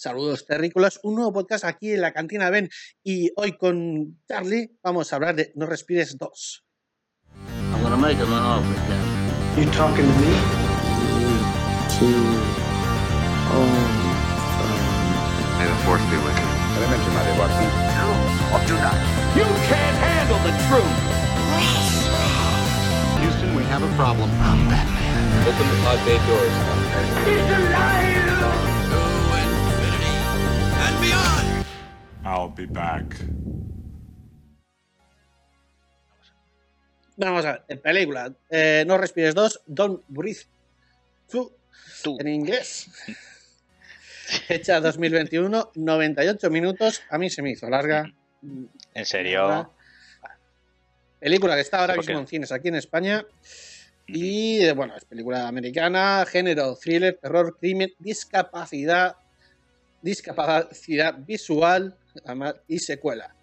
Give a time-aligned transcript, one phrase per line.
[0.00, 2.70] Saludos terrícolas, un nuevo podcast aquí en la cantina Ben
[3.04, 6.64] y hoy con Charlie vamos a hablar de No Respires 2.
[7.74, 8.72] I'm gonna make him an offer.
[9.60, 10.32] You talking to me?
[15.58, 16.48] May the force be with you.
[16.80, 17.68] Elemente, Watson.
[19.36, 20.96] You can't handle the truth.
[23.20, 24.30] Houston, we have a problem.
[25.44, 26.56] Open the pod bay doors.
[27.28, 28.69] He's alive.
[32.24, 33.16] I'll be back.
[37.16, 40.40] Vamos a ver, en película, eh, No Respires 2, Don't Breathe
[41.28, 41.52] Through,
[42.02, 42.16] Tú.
[42.18, 42.90] en inglés.
[44.48, 48.10] Hecha 2021, 98 minutos, a mí se me hizo larga.
[48.94, 49.70] ¿En serio?
[51.18, 53.26] Película que está ahora mismo en cines aquí en España.
[54.06, 59.16] Y eh, bueno, es película americana, género, thriller, terror, crimen, discapacidad,
[60.02, 61.96] discapacidad visual
[62.66, 63.34] y secuela.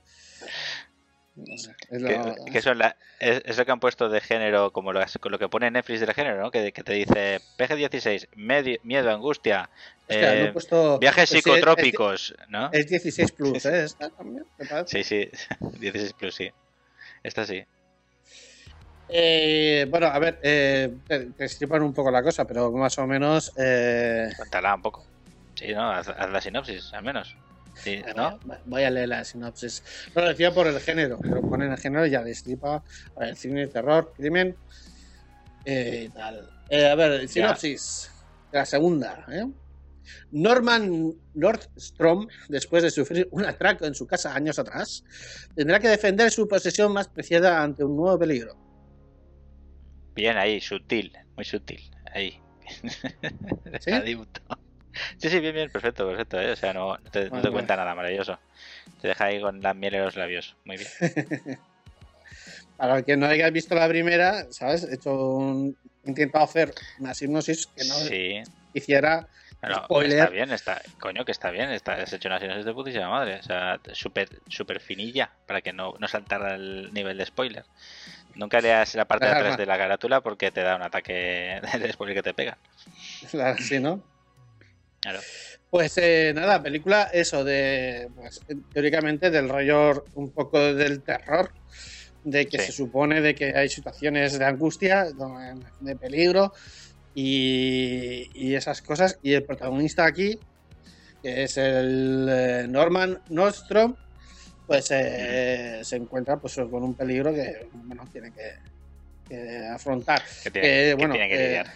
[1.92, 4.92] Es lo- Que, que son la, es, es lo que han puesto de género, como
[4.92, 5.00] lo,
[5.38, 6.50] que pone Netflix del género, ¿no?
[6.50, 9.70] Que, que te dice PG-16, medi- miedo, angustia,
[10.08, 12.70] Hostia, eh, puesto- viajes es- es- psicotrópicos, ¿no?
[12.73, 13.84] Es 16 plus, ¿eh?
[13.84, 14.45] Esta también.
[14.88, 15.30] Sí, sí,
[15.80, 16.50] 16 plus, sí.
[17.22, 17.64] Esta sí.
[19.10, 23.06] Eh, bueno, a ver, eh, te, te estripan un poco la cosa, pero más o
[23.08, 23.54] menos.
[23.58, 25.06] Eh, Cuéntala un poco.
[25.58, 25.90] Sí, ¿no?
[25.92, 27.36] Haz, haz la sinopsis, al menos.
[27.76, 28.40] Sí, ¿no?
[28.66, 29.84] voy- a leer la sinopsis.
[30.16, 32.84] No lo decía por el género, pero ponen el género y ya destripa.
[33.16, 34.56] A ver, cine, terror, crimen.
[35.66, 36.50] eh, y tal.
[36.70, 38.12] Eh, a ver, sinopsis.
[38.52, 39.46] La segunda, ¿eh?
[40.32, 45.04] Norman Nordstrom, después de sufrir un atraco en su casa años atrás,
[45.56, 48.56] tendrá que defender su posesión más preciada ante un nuevo peligro.
[50.16, 51.82] Bien ahí, sutil, muy sutil.
[52.14, 52.40] Ahí.
[53.82, 53.92] ¿Sí?
[55.17, 56.40] Sí, sí, bien, bien, perfecto, perfecto.
[56.40, 56.52] ¿eh?
[56.52, 58.40] O sea, no, no te, no cuenta nada maravilloso.
[59.02, 60.56] Te deja ahí con la miel en los labios.
[60.66, 60.89] Muy bien.
[62.78, 64.83] Para el que no haya visto la primera, ¿sabes?
[64.83, 68.42] He hecho un, intentado hacer una sinopsis que no Sí.
[68.73, 69.27] hiciera
[69.86, 70.20] spoiler.
[70.20, 73.39] está bien, está, coño, que está bien, está, has hecho una sinopsis de putísima madre,
[73.39, 77.66] o sea, súper super finilla, para que no, no saltara el nivel de spoiler.
[78.36, 79.45] Nunca leas la parte de Claro.
[79.45, 82.58] atrás de la carátula porque te da un ataque de spoiler que te pega.
[83.43, 84.04] así, ¿no?
[85.08, 85.20] Claro.
[85.70, 88.42] Pues eh, nada, película eso de, pues,
[88.73, 91.52] teóricamente del rollo un poco del terror,
[92.23, 92.66] de que Sí.
[92.68, 95.06] se supone de que hay situaciones de angustia,
[95.80, 96.54] de, peligro
[97.16, 99.17] y, y esas cosas.
[99.22, 100.38] Y el protagonista aquí,
[101.22, 103.96] que es el eh, Norman Nordstrom,
[104.66, 108.52] pues eh, se encuentra pues con un peligro que bueno tiene que,
[109.30, 110.22] que afrontar.
[110.44, 111.67] Que tiene Que, que, bueno, tiene que lidiar.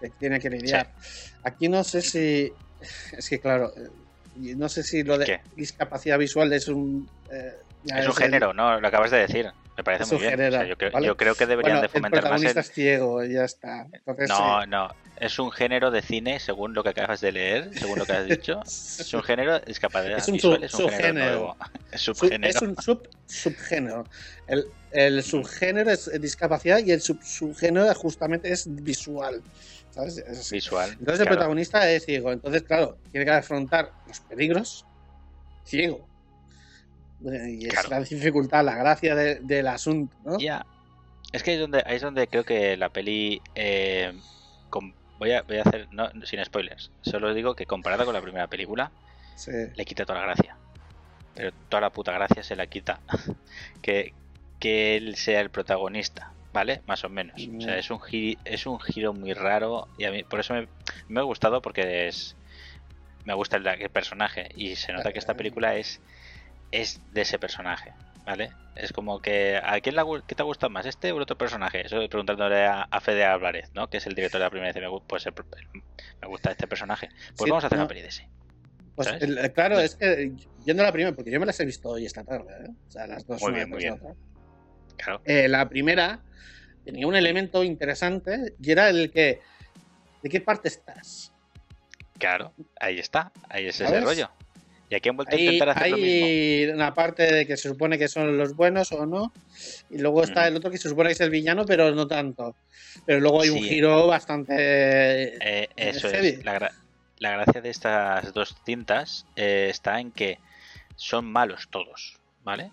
[0.00, 0.92] que tiene que lidiar.
[1.42, 2.52] Aquí no sé si.
[3.16, 5.40] Es que, claro, eh, no sé si lo de ¿Qué?
[5.56, 7.08] discapacidad visual es un.
[7.30, 7.52] eh,
[7.84, 8.80] Es un el- género, ¿no?
[8.80, 9.50] Lo acabas de decir.
[9.78, 10.28] Me parece muy bien.
[10.28, 11.06] O género, sea, yo, creo, ¿vale?
[11.06, 12.66] yo creo que deberían Bueno, de el fomentar más protagonista el...
[12.66, 13.86] es ciego, ya está.
[13.92, 14.68] Entonces, No, sí.
[14.70, 14.88] no.
[15.20, 18.26] Es un género de cine, según lo que acabas de leer, según lo que has
[18.26, 18.60] dicho.
[18.64, 21.30] Es un género de discapacidad Es un visual, sub- es un género subgénero.
[21.30, 21.56] nuevo.
[21.92, 22.50] Es Su- subgénero.
[22.56, 24.04] es un sub, subgénero.
[24.46, 29.42] El, el subgénero es discapacidad y el sub, subgénero justamente es visual.
[29.96, 30.18] ¿Sabes?
[30.18, 30.90] Es- visual.
[30.98, 32.30] Entonces el protagonista es ciego.
[32.30, 34.86] Entonces, claro, tiene que afrontar los peligros
[35.64, 36.06] ciego.
[37.26, 37.88] Eh, Y es Claro.
[37.90, 40.38] la dificultad, la gracia de- del asunto, ¿no?
[40.38, 40.64] Ya.
[41.32, 43.40] Es que ahí es donde, ahí es donde creo que la peli.
[43.54, 44.12] eh,
[45.18, 45.88] voy, a, voy a hacer.
[45.90, 46.90] No, sin spoilers.
[47.00, 48.92] Solo digo que comparada con la primera película,
[49.34, 49.50] Sí.
[49.74, 50.56] le quita toda la gracia.
[51.34, 53.00] Pero toda la puta gracia se la quita.
[53.82, 54.12] que,
[54.60, 56.80] que él sea el protagonista, ¿vale?
[56.86, 57.36] Más o menos.
[57.36, 57.78] O sea, Ya.
[57.78, 59.88] es un, giro, es un giro muy raro.
[59.98, 60.68] Y a mí, por eso me,
[61.08, 62.34] me ha gustado, porque es.
[63.24, 64.48] Me gusta el, el personaje.
[64.54, 66.00] Y se nota que esta película es.
[66.72, 67.92] Es de ese personaje,
[68.24, 68.50] ¿vale?
[68.74, 69.60] Es como que.
[69.62, 70.86] ¿A quién gu- qué te ha gustado más?
[70.86, 71.84] ¿Este o el otro personaje?
[71.86, 73.88] Eso preguntándole a, a Fede Álvarez, ¿no?
[73.88, 74.72] Que es el director de la primera.
[74.72, 75.34] Dice, me, pues el-
[76.22, 77.08] me gusta este personaje.
[77.36, 77.84] Pues Sí, vamos a hacer no.
[77.84, 78.28] una peli de ese.
[78.94, 79.08] Pues
[79.54, 80.32] claro, es que
[80.64, 82.68] yendo a la primera, porque yo me las he visto hoy esta tarde, ¿eh?
[82.88, 83.94] O sea, las dos Muy bien, muy tras bien.
[83.94, 84.14] otra.
[84.96, 85.20] Claro.
[85.24, 86.20] Eh, la primera
[86.84, 89.40] tenía un elemento interesante y era el que.
[90.22, 91.32] ¿De qué parte estás?
[92.18, 94.04] Claro, ahí está, ahí es ese ¿Sabes?
[94.04, 94.30] rollo.
[94.88, 96.26] Y aquí han vuelto a Hay, intentar hacer lo mismo.
[96.26, 99.32] hay una parte de que se supone que son los buenos o no,
[99.90, 102.54] y luego está el otro que se supone que es el villano, pero no tanto.
[103.04, 104.54] Pero luego hay un giro bastante.
[105.40, 106.28] Eh, eso heavy.
[106.28, 106.44] es.
[106.44, 106.72] La, gra-
[107.18, 110.38] la gracia de estas dos cintas eh, está en que
[110.94, 112.70] son malos todos, ¿vale?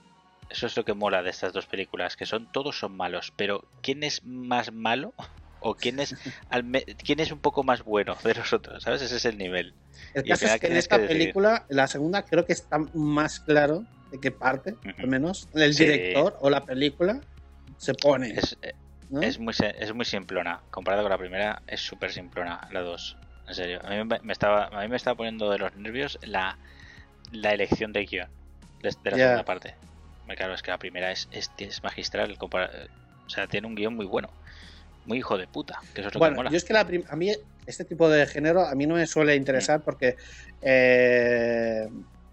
[0.50, 3.64] Eso es lo que mola de estas dos películas, que son todos son malos, pero
[3.82, 5.14] ¿quién es más malo
[5.60, 6.16] o quién es
[6.50, 9.02] al me- quién es un poco más bueno de nosotros, ¿sabes?
[9.02, 9.74] Ese es el nivel.
[10.14, 13.40] El Y caso es que en esta que película, la segunda, creo que está más
[13.40, 15.86] claro de qué parte, al menos, el Sí.
[15.86, 17.22] director o la película
[17.78, 18.32] se pone.
[18.38, 18.74] Es, eh,
[19.10, 19.22] ¿no?
[19.22, 23.18] es muy es muy simplona, comparado con la primera, es súper simplona la 2.
[23.48, 26.58] En serio, a mí me, estaba a mí me estaba poniendo de los nervios la,
[27.32, 28.30] la elección de guion
[28.82, 29.76] de, de la segunda parte.
[30.28, 32.50] Claro, es que la primera es, es, es magistral, o
[33.28, 34.34] sea, tiene un guion muy bueno,
[35.06, 36.50] muy hijo de puta, que eso es lo que mola.
[36.50, 37.32] yo es que la a mí
[37.66, 39.84] este tipo de género a mí no me suele interesar Mm.
[39.84, 40.16] porque
[40.62, 41.88] eh,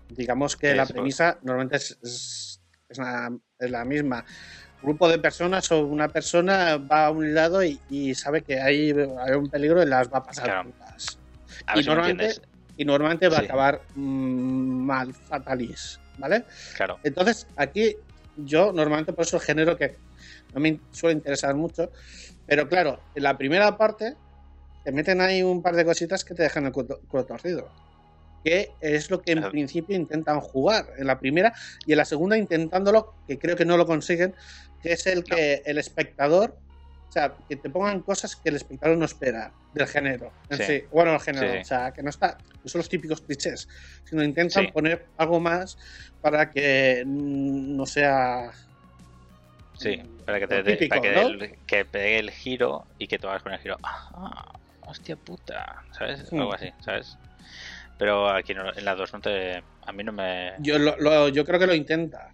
[0.09, 4.25] digamos que la premisa normalmente es, es- es la, es la misma.
[4.83, 8.91] Grupo de personas o una persona va a un lado y, y sabe que hay,
[8.91, 10.75] hay un peligro y las va a pasar Claro.
[11.67, 12.41] A y si me normalmente-.
[12.77, 16.45] Y normalmente va a acabar mm, mal, fatalis, ¿vale?
[16.77, 17.97] Claro, Entonces, aquí
[18.37, 19.97] yo normalmente por eso el género que
[20.55, 21.91] no me suele interesar mucho,
[22.47, 24.15] pero claro, en la primera parte
[24.85, 27.69] te meten ahí un par de cositas que te dejan el culo torcido.
[28.43, 31.53] Que es lo que en principio intentan jugar en la primera
[31.85, 34.35] y en la segunda intentándolo, que creo que no lo consiguen,
[34.83, 36.57] que es el que el espectador,
[37.11, 40.33] o sea, que te pongan cosas que el espectador no espera del género.
[40.49, 40.63] en Sí.
[40.65, 40.85] sí.
[40.93, 43.69] Bueno, el género, Sí, o sea, que no está, no son los típicos clichés,
[44.05, 45.77] sino intentan poner algo más
[46.21, 48.53] para que mm, no sea
[49.75, 51.27] sí, para que, te, típico, para que, ¿no?
[51.29, 53.77] el- que pegue el giro y que tú hagas con el giro.
[53.83, 54.53] Ah,
[54.83, 56.31] hostia puta, ¿sabes?
[56.33, 56.39] Hmm.
[56.41, 57.19] Algo así, ¿sabes?
[57.99, 59.63] Pero aquí no- en la 2 no te.
[59.87, 60.53] A mí no me.
[60.61, 62.33] Yo, lo, lo- yo creo que lo intenta.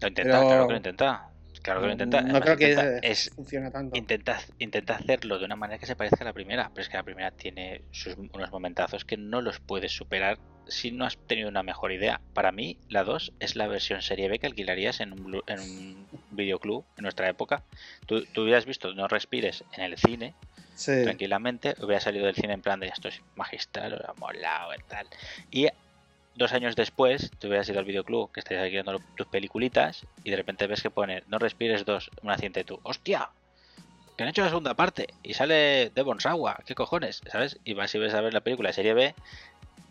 [0.00, 1.28] Lo intenta, Pero- claro que lo intenta.
[1.68, 2.22] Claro que lo intenta.
[2.22, 3.96] No creo que intenta- es, es, funcione tanto.
[3.96, 6.96] intenta, intenta hacerlo de una manera que se parezca a la primera, pero es que
[6.96, 11.48] la primera tiene sus, unos momentazos que no los puedes superar si no has tenido
[11.48, 12.20] una mejor idea.
[12.34, 16.06] Para mí, la 2 es la versión serie B que alquilarías en un, en un
[16.30, 17.62] videoclub en nuestra época.
[18.06, 20.34] Tú, tú hubieras visto No Respires en el cine,
[20.74, 21.02] Sí.
[21.02, 25.06] tranquilamente, hubiera salido del cine en plan de esto es magistral, hubiera molado y tal.
[25.50, 25.66] Y
[26.38, 30.36] dos años después, te hubieras ido al videoclub, que estarías alquilando tus peliculitas, y de
[30.36, 33.28] repente ves que pone No respires dos, una cinta y tú, ¡hostia!
[34.16, 37.20] Que han hecho la segunda parte y sale Devon Sawa, ¿qué cojones?
[37.30, 37.58] ¿Sabes?
[37.64, 39.14] Y vas y ves a ver la película de serie B,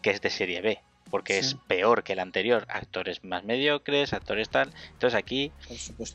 [0.01, 0.79] que es de serie B,
[1.09, 1.39] porque Sí.
[1.39, 2.65] es peor que la anterior.
[2.69, 4.73] Actores más mediocres, actores tal.
[4.93, 5.51] Entonces aquí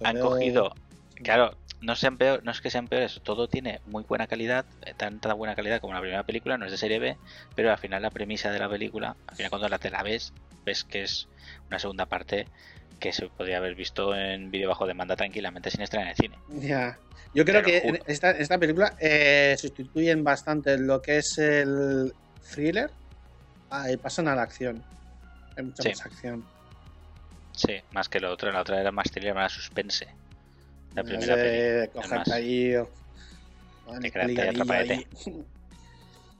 [0.03, 0.75] han cogido
[1.23, 4.95] claro no sean peor, no es que sean peores todo tiene muy buena calidad eh,
[4.97, 7.17] tanta buena calidad como la primera película no es de serie B
[7.57, 10.33] pero al final la premisa de la película al final cuando la te la ves
[10.65, 11.29] ves que es
[11.69, 12.47] una segunda parte
[13.01, 16.39] que se podría haber visto en vídeo bajo demanda tranquilamente sin estrenar en el cine
[16.69, 16.99] Ya.
[17.35, 22.13] Yo creo que esta, esta película eh, sustituyen bastante lo que es el
[22.53, 22.91] thriller
[23.71, 24.83] ah, y pasan a la acción.
[25.57, 25.89] Hay mucha Sí.
[25.89, 26.45] más acción.
[27.53, 30.07] sí más que lo otro la otra era más thriller más suspense
[30.95, 32.75] la primera de peli cogerte Además, ahí.
[32.77, 32.89] o-
[34.01, 34.93] de el quedarte ahí ligadillo atrapadete.
[34.95, 35.07] ahí.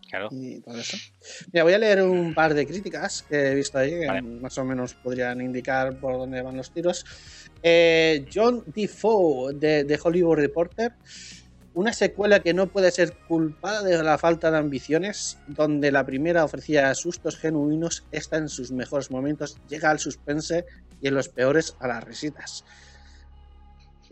[0.09, 0.97] claro y todo eso.
[1.53, 4.23] Mira, voy a leer un par de críticas que he visto ahí, que Vale.
[4.23, 7.05] más o menos podrían indicar por dónde van los tiros.
[7.63, 10.93] Eh, John Defoe, de, de Hollywood Reporter.
[11.75, 16.45] Una secuela que no puede ser culpada de la falta de ambiciones, donde la primera
[16.45, 20.67] ofrecía sustos genuinos, esta en sus mejores momentos llega al suspense
[21.01, 22.63] y en los peores a las risitas.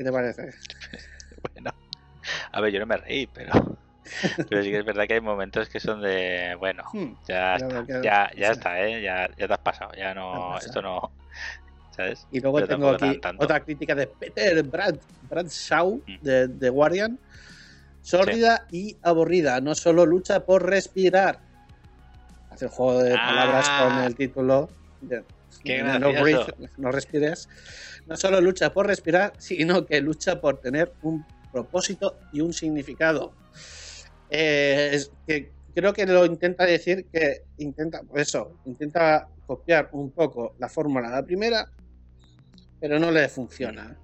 [0.01, 0.43] ¿Qué te parece?
[1.55, 1.71] bueno
[2.53, 3.53] a ver yo no me reí pero
[4.49, 7.67] pero sí que es verdad que hay momentos que son de bueno Hmm, Ya Ya
[7.67, 9.03] está, ya, ya está, ¿eh?
[9.03, 11.13] Ya, ya te has pasado, ya no, esto no,
[11.91, 12.27] ¿sabes?
[12.31, 14.95] Y luego tengo aquí tan- otra crítica de Peter Brad,
[15.29, 16.17] Bradshaw Mm.
[16.23, 17.19] de The Guardian.
[18.01, 21.41] Sórdida y aburrida, no solo lucha por respirar.
[22.49, 23.27] Hace el juego de Ah.
[23.27, 24.71] palabras con el título
[25.03, 25.23] de
[25.63, 26.13] Qué no,
[26.79, 27.49] no respires.
[28.07, 33.35] No solo lucha por respirar, sino que lucha por tener un propósito y un significado.
[34.29, 40.13] Eh, es que creo que lo intenta decir que intenta, por eso, intenta copiar un
[40.13, 41.69] poco la fórmula de la primera,
[42.81, 43.97] pero no le funciona.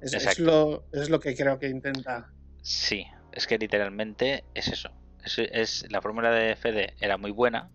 [0.00, 2.28] Es, lo, es lo que creo que intenta.
[2.60, 4.90] Sí, es que literalmente es eso.
[5.24, 7.70] Es, es- la fórmula de Fede era muy buena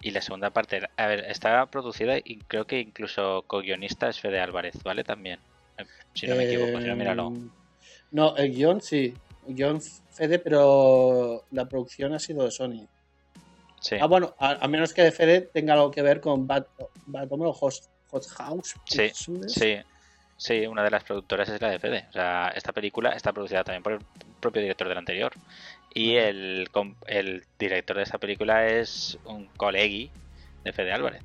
[0.00, 4.40] y la segunda parte, a ver, está producida y creo que incluso co-guionista es Fede
[4.40, 5.04] Álvarez, ¿vale?
[5.04, 5.40] También,
[5.78, 5.84] eh,
[6.14, 7.32] si no me equivoco, si no, míralo.
[7.34, 7.48] Eh,
[8.12, 9.14] No, el guion sí,
[9.48, 9.80] el guion
[10.12, 12.86] Fede, pero la producción ha sido de Sony.
[13.80, 16.66] Sí, Ah, bueno, a, a menos que de Fede tenga algo que ver con Bad,
[17.06, 17.74] Bad o Hot,
[18.08, 18.74] Hot House.
[18.84, 19.10] Sí,
[19.46, 19.76] sí,
[20.36, 22.06] sí, una de las productoras es la de Fede.
[22.10, 24.00] O sea, esta película está producida también por el
[24.40, 25.32] propio director del anterior.
[25.94, 26.68] Y el,
[27.06, 30.10] el director de esta película es un colegui
[30.64, 31.22] de Fede Álvarez.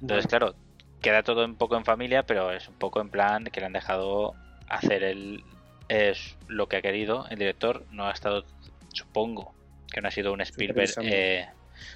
[0.00, 0.54] Entonces, claro,
[1.00, 3.72] queda todo un poco en familia, pero es un poco en plan que le han
[3.72, 4.34] dejado
[4.68, 5.44] hacer el,
[5.88, 7.26] es lo que ha querido.
[7.28, 8.44] El director no ha estado,
[8.92, 9.52] supongo,
[9.92, 11.16] que no ha sido un Spielberg Supervisando.
[11.16, 11.48] eh,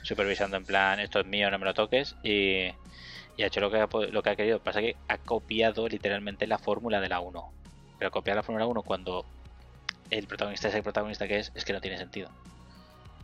[0.03, 2.17] supervisando en plan, esto es mío, no me lo toques.
[2.23, 2.69] Y,
[3.37, 4.59] y ha hecho lo que ha, lo que ha querido.
[4.61, 7.45] Pasa que ha copiado literalmente la fórmula de la 1.
[7.99, 9.25] Pero copiar la fórmula 1 cuando
[10.11, 12.31] el protagonista es el protagonista que es, es que no tiene sentido.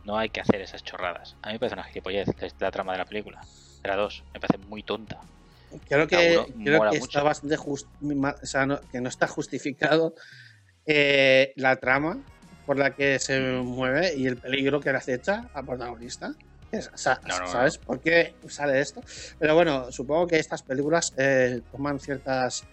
[0.05, 1.35] No hay que hacer esas chorradas.
[1.41, 3.39] A mí me parece una gilipollez es la trama de la película.
[3.81, 5.19] De la 2, me parece muy tonta.
[5.87, 6.17] Creo que,
[6.65, 10.13] creo que está bastante just- ma- o sea, no- que no está justificado
[10.85, 12.17] eh, la trama
[12.65, 16.33] por la que se mueve y el peligro que le acecha al protagonista.
[16.73, 17.47] Es- o sea, No.
[17.47, 19.03] ¿Sabes por qué sale esto?
[19.37, 22.67] Pero bueno, supongo que estas películas eh, toman ciertas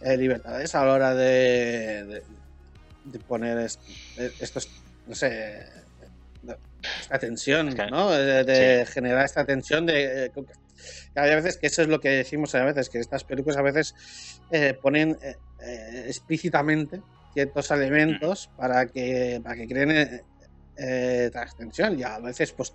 [0.00, 2.22] eh, libertades a la hora de, de,
[3.02, 3.80] de poner es-
[4.16, 5.58] eh, estos, no sé,
[7.00, 8.10] esta tensión, ¿no?
[8.12, 10.30] De, de generar esta tensión de...
[10.34, 13.62] que hay veces que eso es lo que decimos a veces, que estas películas a
[13.62, 13.94] veces
[14.50, 15.18] eh, ponen
[16.06, 17.02] explícitamente
[17.32, 20.24] ciertos elementos para que, para que creen
[20.76, 22.74] eh, tensión y a veces pues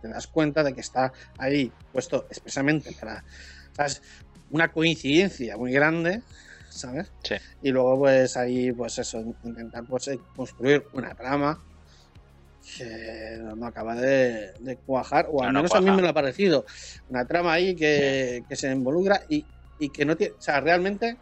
[0.00, 3.24] te das cuenta de que está ahí puesto expresamente para
[3.72, 4.02] ¿sabes?
[4.50, 6.22] una coincidencia muy grande
[6.68, 7.10] ¿sabes?
[7.22, 7.36] Sí.
[7.62, 11.62] y luego pues ahí pues eso intentar pues eh, construir una trama
[12.76, 16.08] que no acaba de, de cuajar o al No, no menos a mí me lo
[16.08, 16.66] ha parecido
[17.08, 19.46] una trama ahí que, que se involucra y,
[19.78, 21.16] y que no tiene o sea realmente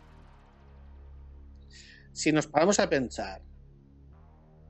[2.13, 3.43] si nos paramos a pensar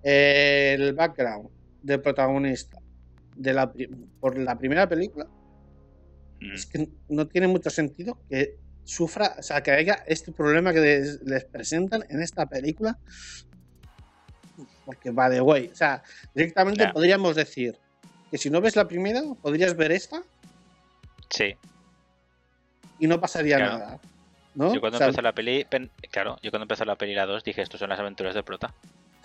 [0.03, 1.49] eh, el background
[1.83, 2.79] del protagonista
[3.37, 3.73] de la,
[4.21, 5.27] por la primera película,
[6.41, 6.53] Mm.
[6.53, 10.81] es que no tiene mucho sentido que sufra, o sea, que haya este problema que
[10.81, 12.99] les, les presentan en esta película.
[14.85, 15.69] Porque va de güey.
[15.69, 16.03] O sea,
[16.35, 17.79] directamente podríamos decir
[18.31, 20.23] que si no ves la primera, podrías ver esta
[21.31, 21.55] Sí,
[22.99, 23.79] y no pasaría Claro.
[23.79, 24.01] nada.
[24.55, 24.73] ¿no?
[24.75, 27.27] Yo cuando O sea, empezó la peli, pen- claro, yo cuando empezó la peli la
[27.27, 28.73] 2 dije, estos son las aventuras de Prota.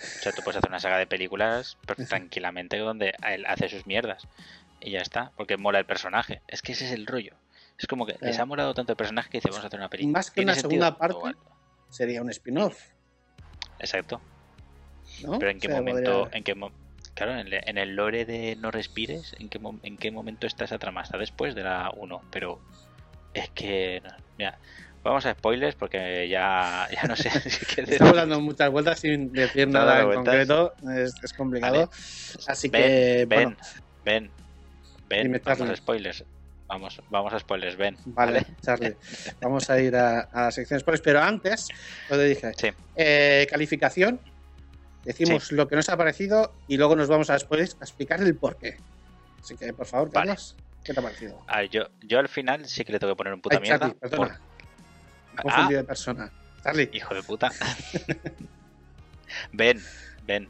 [0.02, 1.78] O sea, tú puedes hacer una saga de películas
[2.08, 4.28] tranquilamente donde él hace sus mierdas.
[4.80, 6.42] Y ya está, porque mola el personaje.
[6.48, 7.34] Es que ese es el rollo.
[7.78, 9.90] Es como que les ha molado tanto el personaje que dice, vamos a hacer una
[9.90, 10.14] película.
[10.20, 11.34] Más que una segunda parte,
[11.90, 12.82] sería un spin-off.
[13.80, 14.22] Exacto.
[15.24, 15.40] ¿no?
[15.40, 16.72] Pero en qué O sea, momento, podría- en qué mo-
[17.14, 20.78] claro, en, el- lore de No Respires, ¿en qué, mo- en qué momento está esa
[20.78, 21.02] trama?
[21.02, 22.60] Está después de la 1, pero
[23.34, 24.02] es que,
[24.38, 24.58] mira,
[25.04, 27.94] vamos a spoilers porque ya, ya no sé si decir.
[27.96, 30.26] Estamos dando muchas vueltas sin decir nada en vueltas.
[30.26, 30.74] concreto.
[30.96, 31.90] Es, es complicado.
[32.48, 33.58] Así Ven, que, ven, bueno,
[34.06, 34.32] ven,
[35.08, 36.24] ven, Dime, vamos a spoilers.
[36.68, 37.98] Vamos, vamos a spoilers, ven.
[38.06, 38.96] vale, Charlie.
[39.42, 41.02] Vamos a ir a, a la sección spoilers.
[41.02, 41.68] Pero antes,
[42.12, 42.68] lo te dije, Sí.
[42.96, 44.20] eh, calificación.
[45.04, 48.36] Decimos lo que nos ha parecido y luego nos vamos a spoilers a explicar el
[48.36, 48.78] porqué.
[49.42, 50.28] Así que, por favor, Vale.
[50.28, 51.42] Carlos, ¿qué te ha parecido?
[51.48, 53.62] A ver, yo, yo al final sí que le tengo que poner un puta Ay,
[53.64, 53.80] mierda.
[53.88, 54.28] Charlie, perdona.
[54.28, 54.49] por- Me he
[55.42, 56.32] confundido Ah, de persona.
[56.64, 57.50] Charlie, hijo de puta.
[59.54, 59.80] ven,
[60.26, 60.48] ven.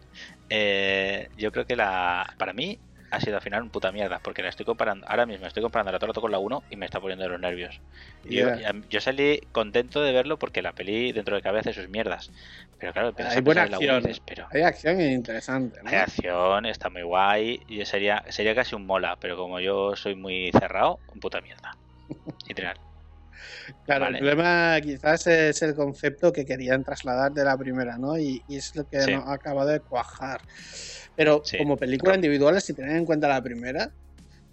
[0.50, 2.34] Eh, yo creo que la.
[2.38, 2.80] Para mí
[3.12, 4.20] ha sido al final un puta mierda.
[4.20, 5.06] Porque la estoy comparando.
[5.08, 7.40] Ahora mismo estoy comparando la todo con la 1 y me está poniendo de los
[7.40, 7.80] nervios.
[8.26, 12.32] Y yo, salí contento de verlo porque la peli dentro de cabe hace sus mierdas.
[12.80, 14.04] Pero claro, Hay buena pensar en la 1 y acción.
[14.04, 14.48] dices, pero.
[14.52, 15.80] hay acción interesante.
[15.84, 15.90] ¿no?
[15.90, 17.62] Hay acción, está muy guay.
[17.68, 19.18] Y sería, sería casi un mola.
[19.20, 21.76] Pero como yo soy muy cerrado, un puta mierda.
[22.48, 22.78] Literal.
[23.86, 24.18] Claro, Vale.
[24.18, 28.18] el problema quizás es el concepto que querían trasladar de la primera, ¿no?
[28.18, 29.12] Y, y es lo que Sí.
[29.12, 30.42] no acaba de cuajar.
[31.16, 31.58] Pero Sí.
[31.58, 33.94] como película individual, si tener en cuenta la primera,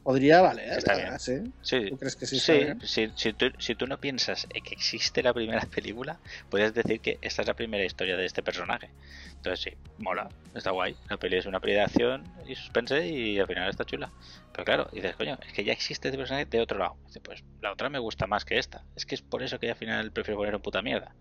[0.06, 0.78] podría valer.
[0.78, 1.18] Está bien.
[1.18, 1.52] ¿Sí?
[1.62, 2.38] Sí, ¿Tú crees que sí?
[2.38, 6.72] Sí, si, si tú, si tú no piensas en que existe la primera película, puedes
[6.74, 8.88] decir que esta es la primera historia de este personaje.
[9.34, 10.94] Entonces sí, mola, está guay.
[11.10, 14.12] La peli es una peli de acción y suspense y al final está chula.
[14.52, 16.96] Pero claro, dices, coño, es que ya existe este personaje de otro lado.
[17.24, 18.84] Pues la otra me gusta más que esta.
[18.94, 21.16] Es que es por eso que al final prefiero poner un puta mierda.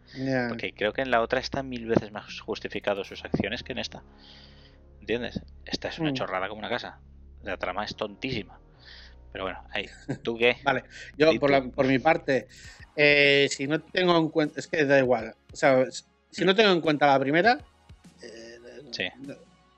[0.47, 3.79] Porque creo que en la otra está mil veces más justificado sus acciones que en
[3.79, 4.03] esta.
[4.99, 5.41] ¿Entiendes?
[5.65, 6.15] Esta es una Mm.
[6.15, 6.99] chorrada como una casa.
[7.41, 8.59] La trama es tontísima.
[9.35, 9.85] Pero bueno, ahí.
[10.23, 10.55] ¿Tú qué?
[10.63, 10.85] Vale,
[11.17, 12.47] yo ¿Y por, la- por mi parte,
[12.95, 15.83] eh, si no tengo en cuenta, es que da igual, o sea,
[16.31, 17.59] si no tengo en cuenta la primera,
[18.21, 18.57] eh,
[18.91, 19.03] Sí.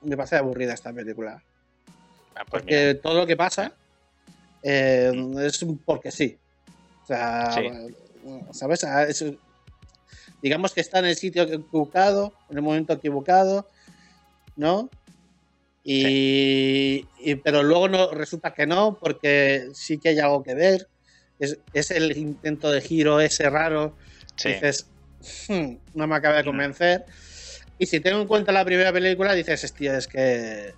[0.02, 1.42] me parece aburrida esta película.
[2.36, 3.00] Ah, pues Porque mira.
[3.00, 3.72] todo lo que pasa
[4.62, 5.10] eh,
[5.40, 6.38] es un porque sí.
[7.02, 7.68] O sea, Sí.
[8.52, 8.84] ¿sabes?
[8.84, 9.24] Ah, es-
[10.40, 13.66] digamos que está en el sitio equivocado, en el momento equivocado,
[14.54, 14.88] ¿no?
[15.90, 20.86] Y, y- pero luego no resulta que no, porque sí que hay algo que ver.
[21.38, 23.96] Es, es el intento de giro ese raro.
[24.36, 24.50] Sí.
[24.50, 24.86] Dices,
[25.48, 27.04] "Hmm, no me acaba de convencer.
[27.78, 30.74] Y si tengo en cuenta la primera película, dices, tío, es que.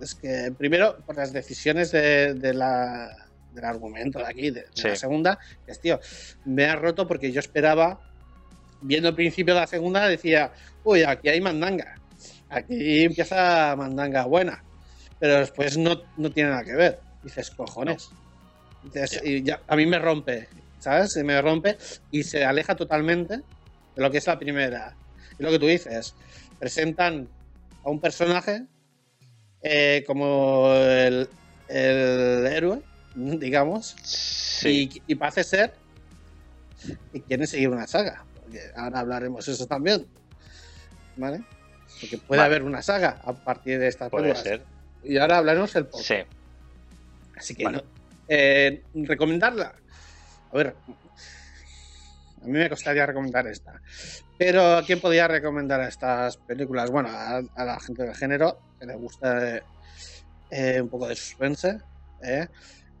[0.00, 3.08] Es que primero, por las decisiones de, de la,
[3.54, 6.00] del argumento de aquí, de, la segunda, es tío,
[6.44, 8.00] me ha roto porque yo esperaba
[8.82, 10.52] viendo el principio de la segunda decía,
[10.84, 11.94] uy, aquí hay mandanga.
[12.52, 14.62] Aquí empieza mandanga buena.
[15.18, 17.00] Pero después no, no tiene nada que ver.
[17.22, 18.10] Dices, cojones.
[19.22, 20.48] Y ya- a mí me rompe,
[20.80, 21.12] ¿sabes?
[21.12, 21.76] Se me rompe
[22.10, 23.42] y se aleja totalmente de
[24.02, 24.96] lo que es la primera.
[25.38, 26.14] Y lo que tú dices,
[26.58, 27.28] presentan
[27.84, 28.64] a un personaje
[29.62, 31.28] eh, como el,
[31.68, 32.82] el héroe,
[33.14, 34.90] digamos, Sí.
[35.06, 35.74] y, y parece ser
[37.12, 38.24] que quieren seguir una saga.
[38.42, 40.04] Porque ahora hablaremos eso también.
[41.16, 41.42] ¿Vale?
[42.02, 42.54] Porque puede Vale.
[42.56, 44.42] haber una saga a partir de estas Puede películas.
[44.44, 44.66] ser.
[45.04, 46.02] Y ahora hablaremos el por.
[46.02, 46.16] Sí.
[47.36, 47.84] Así que Vale.
[48.28, 49.74] eh, recomendarla.
[50.52, 50.76] A ver,
[52.42, 53.80] a mí me costaría recomendar esta.
[54.36, 56.90] Pero ¿a quién podría recomendar estas películas?
[56.90, 59.62] Bueno, a, a la gente del género que le gusta eh,
[60.50, 61.78] eh, un poco de suspense.
[62.22, 62.48] ¿eh?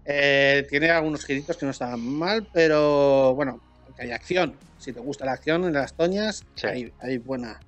[0.04, 3.60] Eh, tiene algunos giritos que no están mal, pero bueno,
[3.96, 4.56] que hay acción.
[4.78, 6.66] Si te gusta la acción en las toñas, Sí.
[6.68, 7.60] hay, hay buena,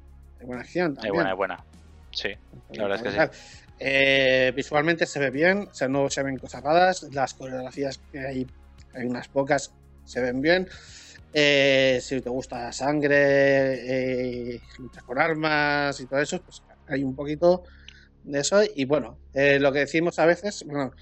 [0.44, 1.14] buena acción Es también.
[1.14, 1.64] buena, es buena.
[2.10, 2.28] Sí.
[2.70, 3.40] La verdad es que sí.
[3.80, 8.20] Eh, visualmente se ve bien, o sea, no se ven cosas raras, las coreografías que
[8.20, 8.46] hay,
[8.94, 9.72] hay unas pocas,
[10.04, 10.68] se ven bien.
[11.32, 17.02] Eh, si te gusta la sangre, eh, luchas con armas y todo eso, pues hay
[17.02, 17.64] un poquito
[18.22, 18.60] de eso.
[18.76, 20.92] Y bueno, lo que decimos a veces, bueno,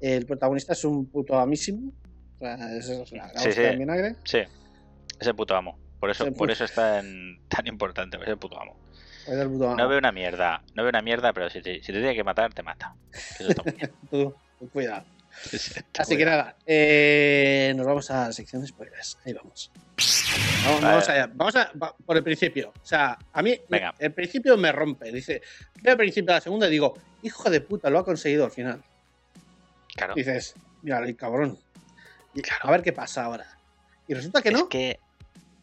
[0.00, 1.92] el protagonista es un puto amísimo.
[2.36, 3.62] O sea, es, es la, la Sí, sí.
[3.76, 4.16] vinagre.
[4.24, 4.38] Sí.
[5.20, 5.78] Ese puto amo.
[6.00, 8.18] Por eso, por eso es tan, tan importante.
[8.22, 8.76] Ese puto amo.
[9.26, 9.76] Es el puto amo.
[9.76, 10.62] No veo una mierda.
[10.74, 12.94] No veo una mierda, pero si te, si te tiene que matar, te mata.
[13.12, 13.92] Eso está muy bien.
[14.10, 15.04] Tú, tú cuidado.
[15.52, 19.18] Está Así que nada, eh, nos vamos a la sección de spoilers.
[19.26, 19.70] Ahí vamos.
[20.64, 20.86] Vamos, Vale.
[20.94, 21.30] vamos allá.
[21.34, 22.72] Vamos a, va- por el principio.
[22.82, 23.94] O sea, a mí Venga.
[23.98, 25.12] el principio me rompe.
[25.12, 25.42] Dice,
[25.82, 28.50] veo el principio de la segunda y digo, hijo de puta, lo ha conseguido al
[28.50, 28.82] final.
[29.94, 30.14] Claro.
[30.14, 31.58] Dices, mira, el cabrón.
[32.34, 32.68] Y Claro.
[32.68, 33.46] A ver qué pasa ahora.
[34.08, 34.68] Y resulta que Es no.
[34.70, 34.98] que.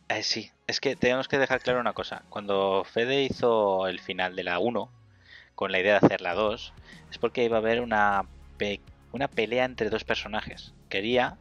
[0.10, 2.26] Eh, sí, es que tenemos que dejar claro una cosa.
[2.30, 4.92] Cuando Fede hizo el final de la 1,
[5.56, 6.74] con la idea de hacer la 2,
[7.12, 8.82] es porque iba a haber una, pe-
[9.12, 10.74] una pelea entre dos personajes.
[10.90, 11.38] Quería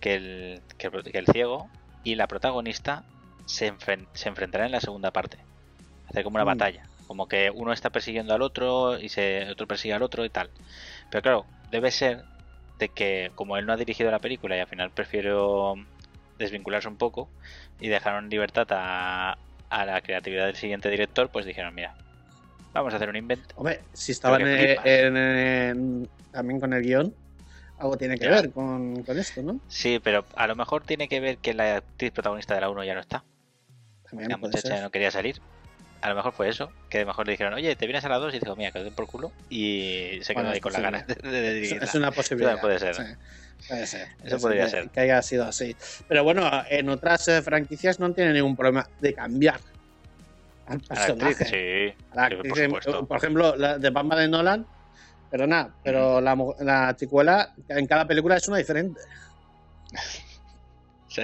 [0.00, 1.70] que el, que el, que el ciego
[2.02, 3.04] y la protagonista
[3.44, 5.38] se, enfren- se enfrentaran en la segunda parte.
[6.06, 6.46] Hacer como una Mm.
[6.46, 6.90] batalla.
[7.06, 10.50] Como que uno está persiguiendo al otro y se, otro persigue al otro y tal.
[11.10, 12.26] Pero claro, debe ser
[12.78, 15.74] de que como él no ha dirigido la película y al final prefiero
[16.44, 17.28] desvincularse un poco
[17.78, 21.94] y dejaron libertad a, a la creatividad del siguiente director, pues dijeron, mira,
[22.72, 23.54] vamos a hacer un invento.
[23.56, 24.86] Hombre, si estaban que en- flipas.
[24.86, 27.14] en- en- también con el guion,
[27.78, 29.60] algo tiene que ver con, con esto, ¿no?
[29.68, 32.82] Sí, pero a lo mejor tiene que ver que la actriz protagonista de la 1
[32.84, 33.22] ya no está.
[34.08, 34.82] También La muchacha ser.
[34.82, 35.40] no quería salir.
[36.02, 38.08] A lo mejor fue eso, que a lo mejor le dijeron, oye, te vienes a
[38.08, 39.32] la 2 y dijo, mira, que por culo.
[39.50, 41.04] Y se quedó Bueno, ahí con la posible.
[41.20, 41.84] gana de, de- dirigirla.
[41.84, 42.60] es una posibilidad.
[42.60, 42.94] puede ser.
[42.94, 43.02] sí,
[43.68, 44.08] puede ser.
[44.24, 44.88] Eso podría que- ser.
[44.88, 45.76] Que haya sido así.
[46.08, 49.60] Pero bueno, en otras eh, franquicias no tiene ningún problema de cambiar
[50.66, 51.44] al la personaje.
[51.44, 53.06] sí, la por supuesto.
[53.06, 54.66] por ejemplo, la de Batman de Nolan,
[55.30, 59.00] pero nada, pero la, mu- la chicuela en cada película es una diferente.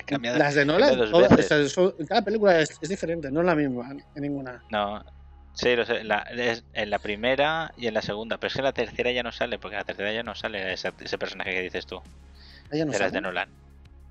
[0.05, 0.39] Cambiado.
[0.39, 3.91] Las de Nolan, todas- o sea, cada película es, es diferente, no es la misma
[3.91, 4.63] en ninguna.
[4.71, 5.05] No,
[5.55, 8.63] sí, lo sé, la- es- en la primera y en la segunda, pero es que
[8.63, 11.53] la tercera ya no sale, porque en la tercera ya no sale ese, ese personaje
[11.53, 12.01] que dices tú,
[12.71, 13.49] Ella no de las de Nolan.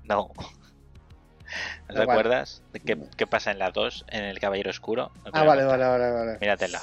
[0.04, 0.30] No.
[0.36, 0.44] ¿No
[1.88, 2.18] te Da igual.
[2.18, 5.12] acuerdas qué, qué pasa en la 2, en El Caballero Oscuro?
[5.24, 6.38] No te Ah, vale, vale, vale, vale.
[6.40, 6.80] Míratela.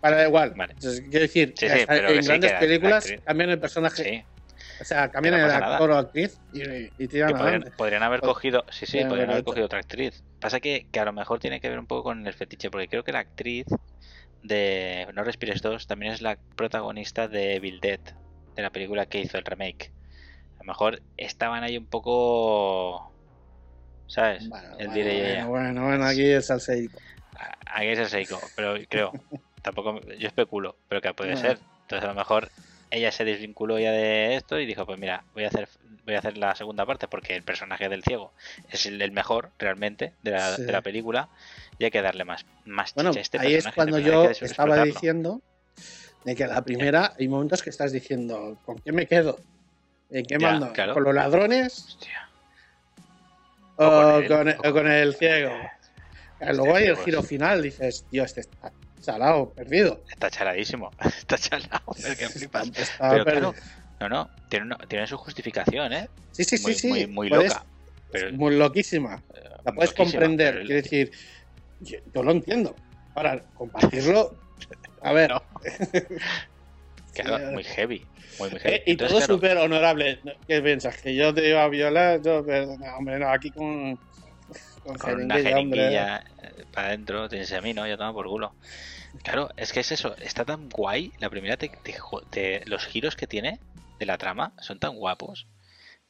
[0.00, 0.54] Vale, da igual.
[0.56, 0.72] Vale.
[0.74, 4.24] Entonces, quiero decir, Sí, sí, en sí, grandes películas cambian el personaje.
[4.80, 5.74] O sea, cambian no el nada.
[5.74, 6.62] actor o actriz y,
[7.02, 10.22] y tiran podrían, podrían haber Pod- cogido, sí, sí, podrían podrían haber cogido otra actriz.
[10.40, 12.88] Pasa que, que a lo mejor tiene que ver un poco con el fetiche, porque
[12.88, 13.66] creo que la actriz
[14.42, 18.00] de No Respires 2 también es la protagonista de Evil Dead,
[18.54, 19.92] de la película que hizo el remake.
[20.58, 23.12] A lo mejor estaban ahí un poco,
[24.06, 24.48] ¿sabes?
[24.48, 26.98] Bueno, el bueno, bueno, bueno, bueno, aquí es salseico.
[27.38, 29.12] A- Aquí es el Seiko, pero creo,
[29.62, 31.58] tampoco, yo especulo, pero que puede ser.
[31.82, 32.50] Entonces a lo mejor
[32.90, 35.68] ella se desvinculó ya de esto y dijo, pues mira, voy a hacer
[36.04, 38.32] voy a hacer la segunda parte porque el personaje del ciego
[38.70, 40.62] es el, el mejor realmente de la, Sí.
[40.62, 41.28] de la película
[41.78, 44.02] y hay que darle más, más Bueno, chicha a este ahí es personaje, cuando de
[44.04, 45.42] verdad, yo estaba diciendo
[46.24, 49.38] de que la primera hay momentos que estás diciendo, ¿con qué me quedo?
[50.10, 50.72] ¿En qué Ya, mando?
[50.72, 50.94] claro.
[50.94, 52.28] ¿Con los ladrones Hostia,
[53.76, 55.50] o, O con el, o con- o con el ciego?
[56.38, 60.02] Claro, Luego hay el giro final, dices, tío, este está salado, perdido.
[60.10, 62.68] está chaladísimo, está chalado, el que flipas.
[62.76, 63.52] Está Pero perdido.
[63.52, 63.64] claro,
[64.00, 66.08] no, no, tiene, una- tiene su justificación, ¿eh?
[66.32, 66.88] sí, sí, muy, sí, sí.
[66.88, 67.64] muy, muy puedes- loca.
[68.10, 69.22] Pero, muy loquísima.
[69.34, 70.54] eh, La puedes comprender.
[70.54, 71.12] pero- Quiero decir,
[71.80, 72.74] yo, yo lo entiendo.
[73.14, 74.34] Ahora, compartirlo.
[75.02, 75.30] A ver.
[75.30, 75.42] No.
[77.14, 78.06] Claro, Sí, muy heavy.
[78.38, 78.74] Muy, muy heavy.
[78.76, 80.20] Eh, y Entonces, todo claro, súper honorable.
[80.46, 80.96] ¿Qué piensas?
[80.98, 82.22] ¿Que yo te iba a violar?
[82.22, 83.98] Yo, pero, no, hombre, no, aquí con,
[84.88, 86.48] Con con una jeringuilla, hombre.
[86.60, 87.86] eh, para adentro, tienes a mí, ¿no?
[87.86, 88.54] Ya toma por culo.
[89.22, 91.12] Claro, es que es eso, está tan guay.
[91.18, 91.94] La primera, te, te
[92.30, 93.58] te- los giros que tiene
[93.98, 95.46] de la trama son tan guapos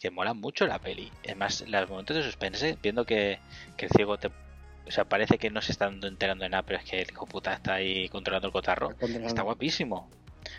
[0.01, 1.11] que molan mucho la peli.
[1.25, 3.39] Además, los momentos de suspense, viendo que,
[3.77, 4.29] que el ciego te.
[4.29, 7.27] O sea, parece que no se está enterando de nada, pero es que el hijo
[7.27, 8.89] puta está ahí controlando el cotarro.
[8.91, 9.27] Controlando.
[9.29, 10.09] Está guapísimo.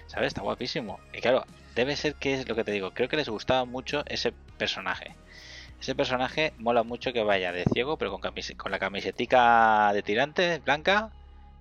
[0.08, 0.28] ¿Sabes?
[0.28, 1.00] Está guapísimo.
[1.14, 2.92] Y claro, debe ser que es lo que te digo.
[2.92, 5.16] Creo que les gustaba mucho ese personaje.
[5.80, 8.22] Ese personaje mola mucho que vaya de ciego, pero con,
[8.72, 11.12] la camisetica de tirante blanca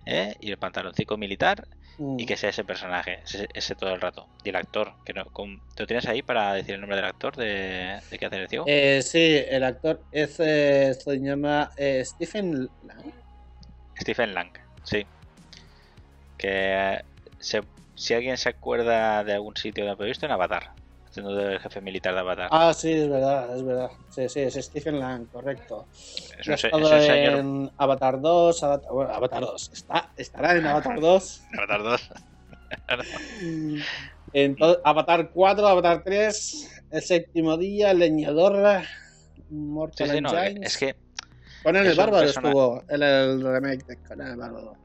[0.07, 0.35] ¿eh?
[0.41, 1.67] y el pantaloncito militar
[1.99, 2.21] Mm.
[2.21, 4.29] y que sea ese personaje, ese, ese todo el rato.
[4.45, 7.07] Y el actor, que no, con- ¿te lo tienes ahí para decir el nombre del
[7.07, 8.65] actor de, de qué hace el ciego?
[8.69, 13.13] Eh, sí, el actor es, eh, se llama eh, Stephen Lang.
[14.01, 14.53] Stephen Lang,
[14.85, 15.05] sí.
[16.37, 17.01] Que
[17.41, 17.63] se-
[17.97, 20.71] si alguien se acuerda de algún sitio de haber visto en Avatar,
[21.19, 22.49] haciendo del jefe militar de Avatar.
[22.51, 23.91] Ah, sí, es verdad, es verdad.
[24.11, 25.87] Sí, sí, es Stephen Lang, correcto.
[25.93, 27.39] es, un, es un señor.
[27.39, 29.71] en Avatar 2, Avatar, bueno, Avatar 2.
[29.73, 31.43] Está, estará en Avatar 2.
[31.59, 32.11] Avatar 2.
[34.33, 40.39] En to- Avatar 4, Avatar 3, El séptimo día, El leñador, Sí, Mortal sí, no,
[40.39, 40.67] Engines.
[40.67, 40.97] es que
[41.63, 44.77] Conan el Bárbaro persona- estuvo en el remake de Conan el Bárbaro.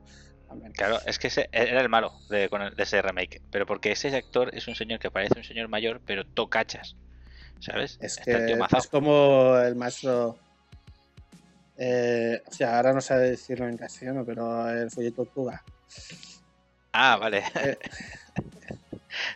[0.76, 3.42] Claro, es que ese era el malo de, de ese remake.
[3.52, 6.96] Pero porque ese actor es un señor que parece un señor mayor, pero tocachas.
[7.60, 7.98] ¿Sabes?
[8.02, 10.38] Es Está que es como el maestro.
[11.78, 15.64] eh, o sea, ahora no sé decirlo en castellano, pero el folleto Tortuga.
[16.92, 17.44] Ah, vale.
[17.56, 17.78] Eh.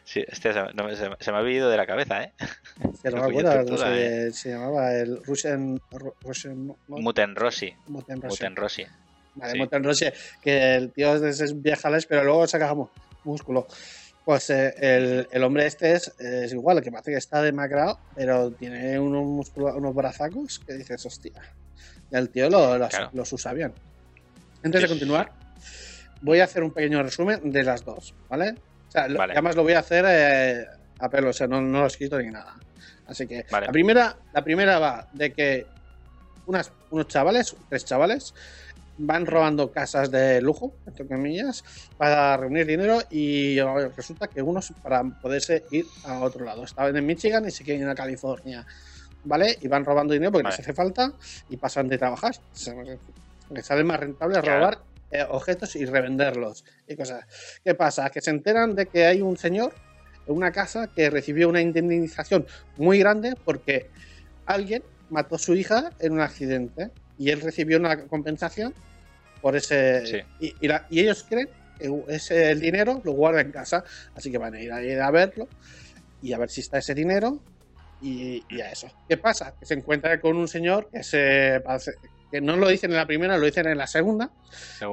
[0.04, 2.34] Sí, se, no me- se se ha ido de la cabeza, ¿eh?
[3.04, 5.80] Que no me acuerdo cómo Tortuga, se, se llamaba, el Russian.
[5.92, 7.76] Ru- Russian Mo- Muten Rossi.
[7.88, 8.28] Muten Rossi.
[8.44, 8.86] Muten Rossi.
[9.38, 9.58] Vale, sí.
[9.60, 10.06] Muten Rossi,
[10.42, 12.76] que el tío es, es viejales, pero luego saca
[13.24, 13.68] músculo.
[14.26, 18.52] Pues eh, el, el hombre este es, es igual, que parece que está demacrado, pero
[18.52, 21.42] tiene unos, unos brazacos que dices, hostia.
[22.12, 23.10] Y el tío lo- los, Claro.
[23.14, 23.74] los usa bien.
[24.64, 25.32] Antes de continuar,
[26.22, 28.56] voy a hacer un pequeño resumen de las dos, ¿vale?
[28.88, 29.34] O sea, Vale.
[29.34, 30.66] además lo voy a hacer eh,
[31.00, 32.56] a pelo, o sea, no, no lo he escrito ni nada.
[33.06, 33.68] Así que Vale.
[33.68, 35.66] la, primera, la primera va de que
[36.48, 38.34] unas, unos chavales, tres chavales,
[38.98, 41.64] van robando casas de lujo, entre comillas,
[41.98, 46.64] para reunir dinero y eh, resulta que unos para poderse ir a otro lado.
[46.64, 48.66] Estaban en Michigan y se quieren ir a California,
[49.24, 49.58] ¿vale?
[49.62, 50.56] Y van robando dinero porque Vale.
[50.58, 51.14] les hace falta
[51.50, 52.34] y pasan de trabajar.
[53.50, 54.60] Les sale más rentable Claro.
[54.60, 54.80] robar
[55.12, 57.26] eh, objetos y revenderlos y cosas.
[57.64, 58.10] ¿Qué pasa?
[58.10, 59.74] Que se enteran de que hay un señor
[60.26, 63.90] en una casa que recibió una indemnización muy grande porque
[64.46, 68.74] alguien mató a su hija en un accidente y él recibió una compensación
[69.42, 70.18] por ese Sí.
[70.40, 71.50] y, y la- y ellos creen
[71.80, 73.84] que ese el dinero lo guarda en casa
[74.16, 75.48] así que van a ir a, ir a verlo
[76.22, 77.40] y a ver si está ese dinero
[78.02, 81.62] y, y a eso qué pasa que se encuentra con un señor que se
[82.32, 84.32] que no lo dicen en la primera lo dicen en la segunda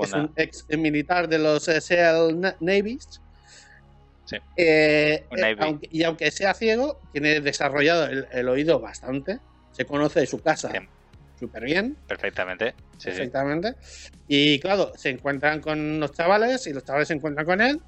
[0.04, 3.20] es un ex militar de los eh, SEAL Na- Navies.
[4.26, 4.36] Sí.
[4.56, 9.38] Eh, eh, aunque- y aunque sea ciego, tiene desarrollado el, el oído bastante.
[9.72, 10.88] Se conoce de su casa Bien.
[11.44, 12.74] Súper bien, Perfectamente.
[12.92, 13.06] Sí, sí.
[13.08, 13.74] perfectamente.
[14.28, 17.80] Y claro, se encuentran con los chavales y los chavales se encuentran con él.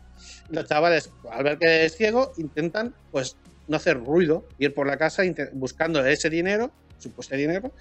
[0.51, 3.37] Los chavales, al ver que es ciego, intentan pues
[3.69, 5.23] no hacer ruido, ir por la casa
[5.55, 7.73] buscando ese dinero, supuesto dinero.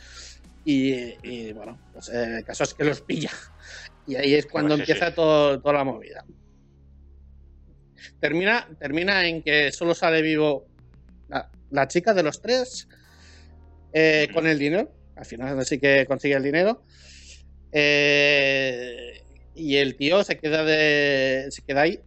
[0.64, 3.32] Y, y, bueno, pues eh, el caso es que los pilla.
[4.08, 4.82] Y ahí es cuando sí.
[4.82, 6.24] empieza todo, toda la movida.
[8.20, 10.68] Termina, termina en que solo sale vivo
[11.28, 12.88] la, la chica de los tres
[13.98, 14.92] eh, con el dinero.
[15.15, 16.84] Al final sí que consigue el dinero.
[17.71, 19.21] Eh,
[19.56, 21.47] y el tío se queda de.
[21.49, 21.99] se queda ahí.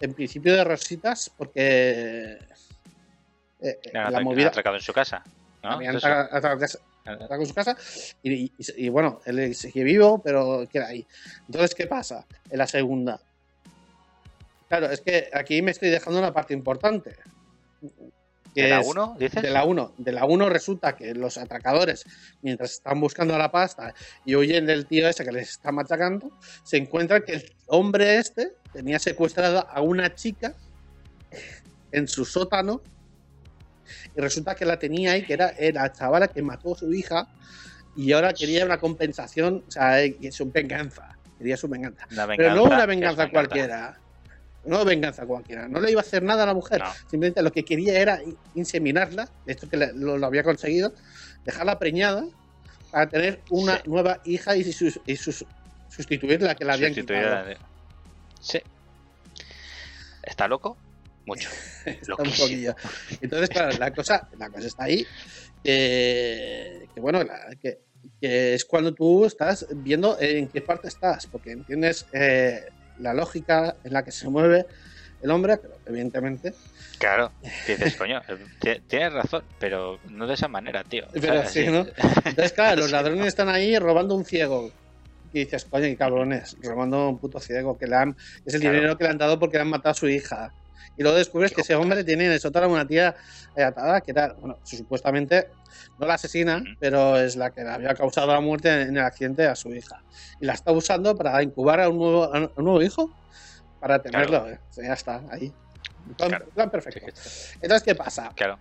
[0.00, 1.30] En principio de rositas.
[1.36, 2.38] Porque.
[3.60, 3.78] eh,
[4.10, 4.48] la movida.
[6.30, 6.78] atracado en su casa.
[7.36, 7.76] con su casa
[8.22, 11.06] y, y- y, bueno, él sigue vivo, pero queda ahí.
[11.46, 13.20] Entonces, ¿qué pasa en la segunda?
[14.68, 17.14] Claro, es que aquí me estoy dejando una parte importante.
[18.56, 19.42] Que ¿De la es- 1, dices?
[19.42, 19.92] De la 1.
[19.98, 22.06] De la 1 resulta que los atracadores,
[22.40, 26.30] mientras están buscando la pasta y huyen del tío ese que les está machacando,
[26.64, 30.54] se encuentran que el hombre este tenía secuestrada a una chica
[31.92, 32.80] en su sótano
[34.16, 37.28] y resulta que la tenía ahí, que era, la chavala que mató a su hija
[37.94, 41.18] y ahora quería una compensación, o sea, eh, su venganza.
[41.36, 42.06] Quería su venganza.
[42.10, 43.30] Una Pero no venganza, una es venganza venganza.
[43.32, 44.00] cualquiera.
[44.66, 45.68] No venganza cualquiera.
[45.68, 46.80] No le iba a hacer nada a la mujer.
[46.80, 46.92] No.
[47.08, 49.28] Simplemente lo que quería era in- inseminarla.
[49.44, 50.92] De hecho, que le- lo, lo había conseguido.
[51.44, 52.24] Dejarla preñada
[52.90, 53.82] para tener una Sí.
[53.86, 55.44] nueva hija y, sus- y sus-
[55.88, 57.20] sustituir la que la habían quitado.
[57.20, 57.56] la de-
[58.40, 58.58] Sí.
[60.22, 60.76] ¿Está loco?
[61.26, 61.48] Mucho.
[61.86, 62.74] Está un poquillo.
[63.20, 65.06] Entonces, claro, la cosa, la cosa está ahí.
[65.62, 67.78] Que, que bueno, la- que
[68.20, 72.64] que es cuando tú estás viendo en qué parte estás, porque entiendes eh,
[72.98, 74.66] la lógica en la que se mueve
[75.22, 76.54] el hombre, pero evidentemente.
[76.98, 77.32] Claro,
[77.66, 78.22] dices, coño,
[78.60, 81.06] ti- tienes razón, pero no de esa manera, tío.
[81.12, 81.86] Pero sí, ¿no?
[82.24, 84.70] Entonces, claro, los ladrones están ahí robando un ciego.
[85.32, 88.16] Y dices, coño, qué cabrones, robando un puto ciego que le han.
[88.44, 88.76] Es el Claro.
[88.76, 90.54] dinero que le han dado porque le han matado a su hija.
[90.96, 93.14] Y luego descubres que ese hombre tiene en el sótano una tía
[93.54, 95.48] eh, atada que era, bueno, supuestamente
[95.98, 99.46] no la asesina, pero es la que le había causado la muerte en el accidente
[99.46, 100.02] a su hija.
[100.40, 103.10] Y la está usando para incubar a un nuevo, a un nuevo hijo,
[103.80, 104.42] para tenerlo.
[104.42, 104.50] Claro.
[104.50, 104.60] eh.
[104.70, 105.52] O sea, ya está, ahí.
[106.16, 106.46] Plan, Claro.
[106.54, 107.00] plan perfecto.
[107.60, 108.30] Entonces, ¿qué pasa?
[108.34, 108.58] Claro,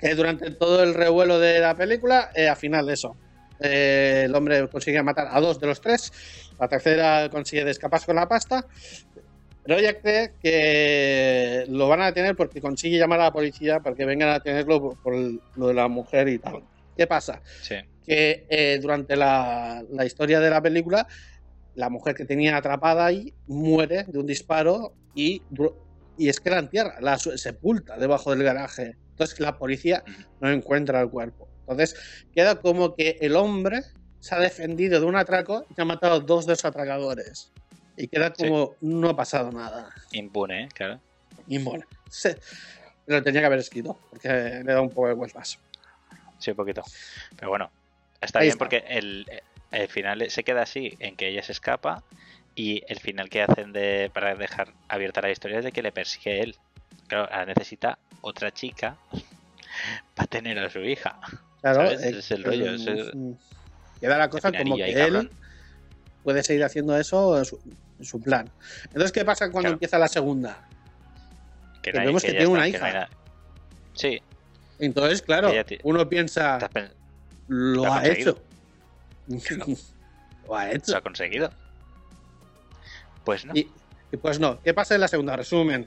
[0.00, 3.16] que durante todo el revuelo de la película, eh, al final de eso,
[3.60, 6.12] eh, el hombre consigue matar a dos de los tres,
[6.58, 8.64] la tercera consigue escaparse con la pasta,
[9.64, 13.94] pero ella cree que lo van a detener porque consigue llamar a la policía para
[13.94, 15.14] que vengan a detenerlo por, por
[15.56, 16.62] lo de la mujer y tal.
[16.96, 17.40] ¿Qué pasa?
[17.62, 17.76] sí.
[18.04, 21.06] Que eh, durante la, la historia de la película,
[21.76, 25.40] la mujer que tenía atrapada ahí muere de un disparo y,
[26.18, 28.96] y es que la entierra, la sepulta debajo del garaje.
[29.10, 30.02] Entonces la policía
[30.40, 31.48] no encuentra el cuerpo.
[31.60, 31.94] Entonces
[32.34, 33.82] queda como que el hombre
[34.18, 37.52] se ha defendido de un atraco y ha matado a dos de los atracadores.
[37.96, 39.90] Y queda como no ha pasado nada.
[40.12, 40.68] Impune, ¿eh?
[40.74, 41.00] Claro.
[41.48, 41.84] Inmune.
[42.08, 42.38] Se-
[43.06, 45.58] Lo tenía que haber escrito, porque le da un poco de vueltas.
[46.38, 46.82] Sí, un poquito.
[47.36, 47.70] Pero bueno,
[48.20, 48.58] está Ahí bien está.
[48.58, 49.26] porque el,
[49.72, 52.02] el final se queda así, en que ella se escapa
[52.54, 55.92] y el final que hacen de para dejar abierta la historia es de que le
[55.92, 56.56] persigue él.
[57.08, 58.96] Claro, ahora necesita otra chica
[60.14, 61.18] para tener a su hija.
[61.60, 63.34] Claro, eh, Es el rollo, eh, es el- mm,
[64.00, 65.30] Queda la cosa como que él cabrón.
[66.22, 67.58] Puede seguir haciendo eso en su,
[68.00, 68.48] su plan.
[68.86, 69.72] Entonces, ¿qué pasa cuando Claro.
[69.74, 70.66] empieza la segunda?
[71.82, 73.08] Que, vemos que tiene una no hija.
[73.94, 74.20] Sí,
[74.78, 75.50] Entonces, claro,
[75.82, 76.58] uno piensa,
[77.48, 78.38] lo lo ha hecho.
[80.46, 80.96] lo ha hecho.
[80.96, 81.50] ha conseguido.
[83.24, 83.52] Pues no.
[83.54, 83.68] Y,
[84.10, 85.36] y pues no, ¿qué pasa en la segunda?
[85.36, 85.86] Resumen.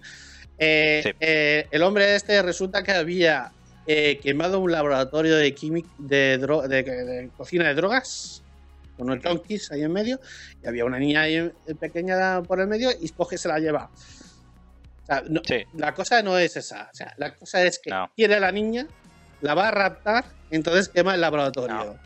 [0.57, 1.11] Eh, Sí.
[1.19, 3.51] eh, el hombre este resulta que había
[3.87, 8.41] eh, quemado un laboratorio de, químic- de, de, de cocina de drogas
[8.97, 10.19] unos junkies ahí en medio
[10.63, 13.89] y había una niña ahí, pequeña por el medio y coge y se la lleva.
[15.03, 15.63] O sea, no- Sí.
[15.73, 16.89] La cosa no es esa.
[16.91, 18.09] O sea, la cosa es que No.
[18.15, 18.87] quiere a la niña,
[19.41, 21.75] la va a raptar, entonces quema el laboratorio.
[21.75, 21.99] No.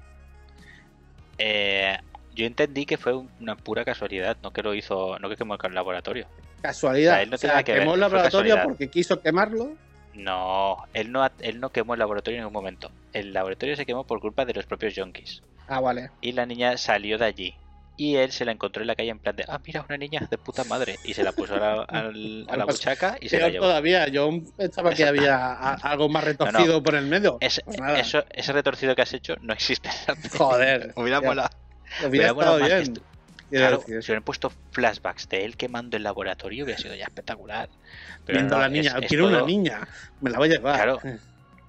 [1.38, 1.98] Eh,
[2.36, 5.74] yo entendí que fue una pura casualidad, no que lo hizo, no que quemó el
[5.74, 6.28] laboratorio.
[6.62, 7.14] Casualidad.
[7.14, 9.76] O sea, él no o sea, tenía que ver, quemó el laboratorio porque quiso quemarlo.
[10.14, 12.92] No, él no, él no quemó el laboratorio en ningún momento.
[13.14, 15.42] El laboratorio se quemó por culpa de los propios yonkis.
[15.70, 16.10] Ah, vale.
[16.22, 17.56] Y la niña salió de allí.
[17.96, 20.26] Y él se la encontró en la calle en plan de, ah, mira, una niña
[20.32, 21.00] de puta madre.
[21.04, 23.66] Y se la puso a la, al- a la buchaca y se la llevó.
[23.66, 27.38] todavía, yo pensaba que había a- algo más retorcido por el medio.
[27.42, 29.90] Ese, Pues eso, ese retorcido que has hecho no existe.
[30.38, 30.94] Joder.
[30.96, 31.50] Hubiera molado.
[32.08, 32.94] Hubiera molado bien.
[33.52, 37.68] Claro, si hubieran puesto flashbacks de él quemando el laboratorio hubiera sido ya espectacular.
[38.24, 39.88] Pero Viendo no, a la niña, es- es quiero una niña,
[40.22, 40.76] me la voy a llevar.
[40.76, 41.02] Claro.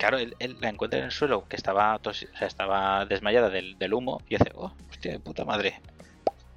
[0.00, 3.50] Claro, él, él la encuentra en el suelo, que estaba tosi- o sea, estaba desmayada
[3.50, 5.78] del, del humo, y hace, oh, hostia, de puta madre.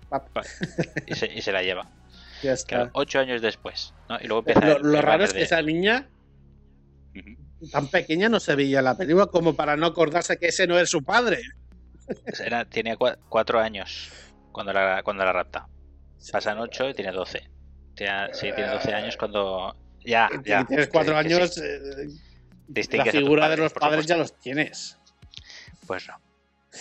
[0.10, 0.24] Pa-
[1.08, 1.86] Y se, y se la lleva.
[2.42, 2.68] Ya está.
[2.76, 3.94] Claro, ocho años después.
[4.08, 4.18] ¿no?
[4.22, 6.08] Y luego empieza Lo, el- lo el raro es que de- esa niña
[7.72, 10.90] tan pequeña no se veía la película como para no acordarse que ese no es
[10.90, 11.42] su padre.
[12.46, 14.10] Era, tenía cua- cuatro años
[14.54, 15.68] cuando la, cuando la rapta.
[16.32, 17.50] Pasan ocho y tiene doce.
[17.96, 19.76] Sí, tiene doce años cuando...
[20.06, 20.66] Ya, ya.
[20.66, 21.20] tienes cuatro sí.
[21.20, 22.08] años, eh,
[22.92, 24.98] la figura de los padres ya los tienes.
[25.88, 26.20] Pues no.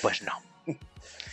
[0.01, 0.33] Pues no.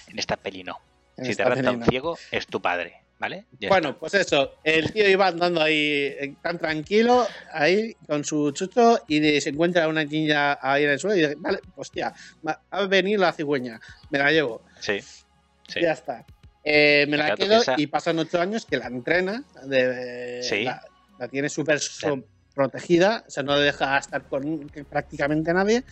[0.08, 0.80] En esta peli no.
[1.18, 3.46] En Si te rapta un ciego, es tu padre, ¿vale?
[3.60, 5.76] Ya Bueno, pues eso, el tío iba andando ahí
[6.20, 11.00] eh, tan tranquilo, ahí con su chucho, y se encuentra una niña ahí en el
[11.00, 12.14] suelo y dice, vale, hostia,
[12.48, 14.64] va a venir la cigüeña, me la llevo.
[14.80, 15.00] Sí.
[15.68, 15.82] Sí.
[15.82, 16.26] ya está.
[16.64, 20.64] Eh, me la quedo y pasan ocho años que la entrena, de, Sí.
[20.64, 20.82] la,
[21.20, 22.24] la tiene súper so-
[22.60, 25.86] protegida, o sea, no le deja estar con prácticamente nadie.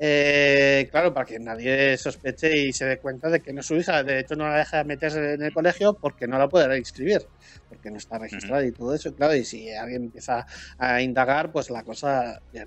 [0.00, 3.76] Eh, claro, para que nadie sospeche y se dé cuenta de que no es su
[3.76, 4.02] hija.
[4.02, 7.22] De hecho, no la deja meterse en el colegio porque no la puede inscribir,
[7.68, 9.14] porque no está registrada y todo eso.
[9.14, 10.44] Claro, y si alguien empieza
[10.76, 12.66] a indagar, pues la cosa ya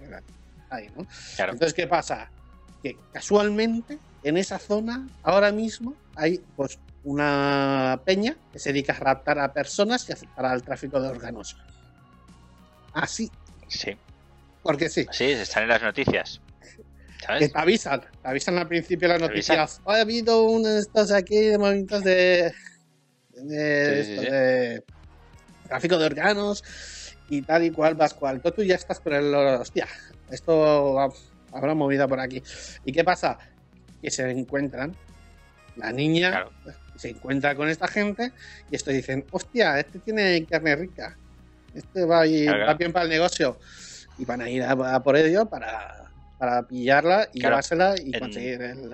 [0.69, 1.05] ahí, ¿no?
[1.35, 1.51] Claro.
[1.51, 2.31] Entonces, ¿qué pasa?
[2.81, 8.99] Que casualmente en esa zona, ahora mismo, hay pues una peña que se dedica a
[8.99, 11.57] raptar a personas y para el tráfico de órganos.
[12.93, 13.29] Así,
[13.67, 13.95] Sí.
[14.63, 15.05] porque sí.
[15.11, 16.41] Sí, están en las noticias.
[17.19, 17.51] Que ¿Sabes?
[17.53, 19.81] te avisan, te avisan al principio las noticias.
[19.85, 22.53] Ha habido uno de estos aquí de movimientos de,
[23.33, 24.29] de, Sí, sí, esto, sí.
[24.31, 24.83] de
[25.67, 26.63] tráfico de órganos
[27.29, 28.41] y tal y cual, vas cual.
[28.41, 29.87] Tú, tú ya estás con el hostia,
[30.31, 31.09] esto ha-
[31.51, 32.41] habrá movida por aquí.
[32.85, 33.37] ¿Y qué pasa?
[34.01, 34.95] que se encuentran.
[35.75, 36.51] La niña Claro.
[36.95, 38.31] se encuentra con esta gente
[38.71, 41.17] y estos dicen, hostia, este tiene carne rica.
[41.79, 42.65] Este va, Claro, claro.
[42.67, 43.59] va bien para el negocio.
[44.17, 47.53] Y van a ir a, a por ello para, para pillarla y Claro.
[47.53, 48.93] llevársela y En- conseguir el...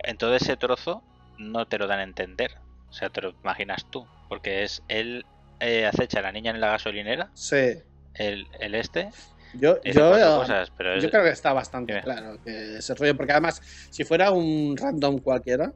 [0.00, 1.02] En todo ese trozo
[1.38, 2.50] no te lo dan a entender.
[2.88, 4.06] O sea, te lo imaginas tú.
[4.28, 5.24] Porque es él
[5.60, 7.74] eh, acecha a la niña en la gasolinera, Sí.
[8.14, 9.10] el, el este,
[9.54, 12.04] Yo, y yo, cuatro cosas, pero es- yo creo que está bastante Dime.
[12.04, 15.72] claro que ese rollo, porque además, si fuera un random cualquiera,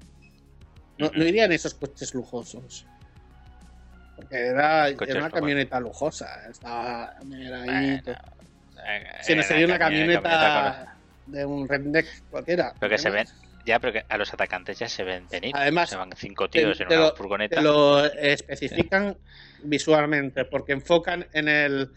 [0.98, 1.18] no, Ujú.
[1.18, 2.86] no irían esos coches lujosos.
[4.30, 6.48] Era, era una camioneta lujosa.
[6.50, 8.00] Estaba era ahí.
[8.04, 8.18] Bueno,
[8.86, 12.74] eh, Si no era sería una camioneta- de un redneck cualquiera.
[12.80, 13.24] Pero que se con-
[13.64, 15.52] Ya, pero que a los atacantes ya se ven venir.
[15.54, 17.56] Además, se van cinco tíos te- en te una lo- furgoneta.
[17.56, 19.16] Te lo especifican
[19.62, 21.90] visualmente, porque enfocan en el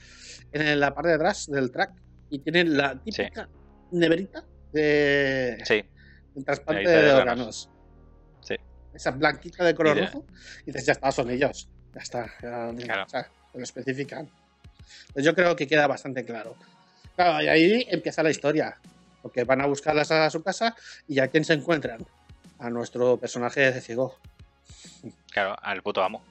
[0.51, 1.91] en la parte de atrás del track
[2.29, 3.49] y tienen la típica
[3.91, 5.83] neverita de, Sí,
[6.35, 7.67] de trasplante de de órganos.
[7.67, 7.69] órganos.
[8.41, 8.55] Sí.
[8.93, 10.25] Esa blanquita de color Y de- rojo.
[10.61, 11.67] Y dices, ya está, son ellos.
[11.95, 12.25] Ya está.
[12.41, 13.03] ya- Claro.
[13.05, 14.29] o sea, te lo especifican.
[15.13, 16.55] Pues yo creo que queda bastante claro.
[17.15, 18.77] Claro, y ahí empieza la historia.
[19.23, 20.75] Porque van a buscarlas a su casa
[21.08, 22.05] y a quién se encuentran.
[22.60, 24.15] A nuestro personaje de ciego.
[25.31, 26.23] claro, al puto amo.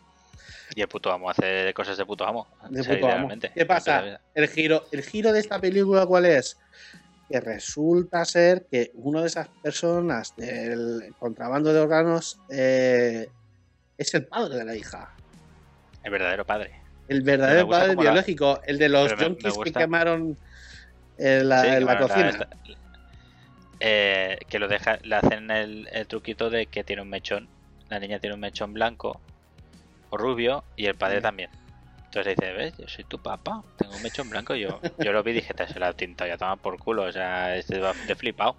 [0.74, 2.46] Y el puto amo hace cosas de puto amo.
[2.70, 3.28] De o sea, puto amo.
[3.54, 4.20] ¿Qué pasa?
[4.34, 6.56] El giro, el giro de esta película, ¿cuál es?
[7.28, 13.28] Que resulta ser que una de esas personas del contrabando de órganos eh,
[13.98, 15.10] es el padre de la hija.
[16.04, 16.70] El verdadero padre.
[17.08, 20.38] El verdadero padre la- biológico, el de los junkies que quemaron
[21.18, 22.28] en la, Sí, en que, la bueno, cocina.
[22.30, 22.48] esta-
[23.80, 27.48] eh, que lo deja, le hacen el, el truquito de que tiene un mechón.
[27.88, 29.20] La niña tiene un mechón blanco
[30.10, 31.22] o rubio y el padre Sí.
[31.22, 31.50] también.
[32.06, 32.76] Entonces dice, ¿ves?
[32.78, 34.54] Yo soy tu papá, tengo un mechón blanco.
[34.54, 37.02] Yo, yo lo vi y dije, te se la ha tintado ya toma por culo.
[37.02, 38.56] O sea, este va de flipado.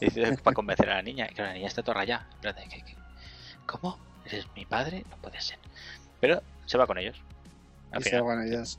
[0.00, 1.28] Dice, para convencer a la niña.
[1.28, 2.26] Que la niña está toda rayada.
[3.64, 3.98] ¿Cómo?
[4.24, 5.04] ¿Eres mi padre?
[5.08, 5.58] No puede ser.
[6.20, 7.20] Pero se va con ellos.
[7.98, 8.24] Y se final.
[8.24, 8.78] van ellos.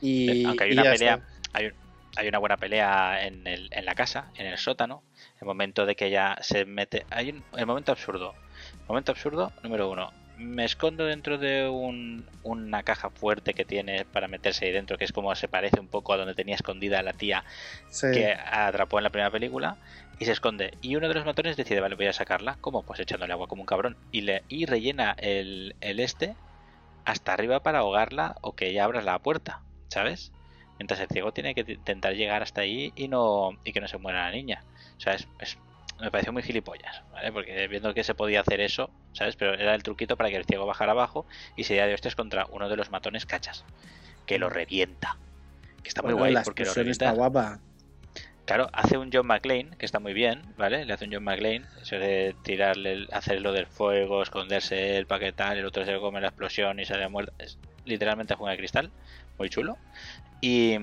[0.00, 1.20] Y, Aunque hay una pelea,
[1.52, 1.70] hay,
[2.16, 5.02] hay una buena pelea en, el, en la casa, en el sótano.
[5.40, 7.06] El momento de que ella se mete.
[7.10, 8.34] Hay un el momento absurdo.
[8.88, 10.12] Momento absurdo número uno.
[10.36, 15.04] Me escondo dentro de un- una caja fuerte que tiene para meterse ahí dentro, que
[15.04, 17.44] es como se parece un poco a donde tenía escondida la tía
[17.88, 18.08] Sí.
[18.12, 19.76] que atrapó en la primera película
[20.18, 20.74] y se esconde.
[20.82, 22.58] Y uno de los matones decide, vale, voy a sacarla.
[22.60, 22.82] ¿Cómo?
[22.82, 23.96] Pues echándole agua como un cabrón.
[24.10, 26.34] Y, le, y rellena el, el este
[27.04, 30.32] hasta arriba para ahogarla o que ella abra la puerta, ¿sabes?
[30.78, 33.98] Mientras el ciego tiene que intentar llegar hasta ahí y no y que no se
[33.98, 34.64] muera la niña.
[34.98, 35.58] O sea, es, es-
[36.00, 37.30] me pareció muy gilipollas, ¿vale?
[37.32, 39.36] Porque viendo que se podía hacer eso, ¿sabes?
[39.36, 42.16] Pero era el truquito para que el ciego bajara abajo y se diera de hostias
[42.16, 43.64] contra uno de los matones cachas,
[44.26, 45.18] que lo revienta.
[45.82, 47.04] Que está muy Bueno, guay la porque lo revienta.
[47.06, 47.60] está guapa.
[48.44, 50.84] Claro, hace un John McClane, que está muy bien, ¿vale?
[50.84, 55.56] Le hace un John McClane, eso de tirarle, hacer lo del fuego, esconderse el paquetal,
[55.56, 57.32] el otro se come la explosión y sale muerto.
[57.38, 58.90] Es literalmente juega de cristal,
[59.38, 59.78] muy chulo.
[60.42, 60.76] Y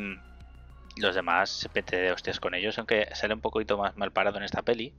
[0.98, 4.38] los demás se pete de hostias con ellos, aunque sale un poquito más mal parado
[4.38, 4.94] en esta peli,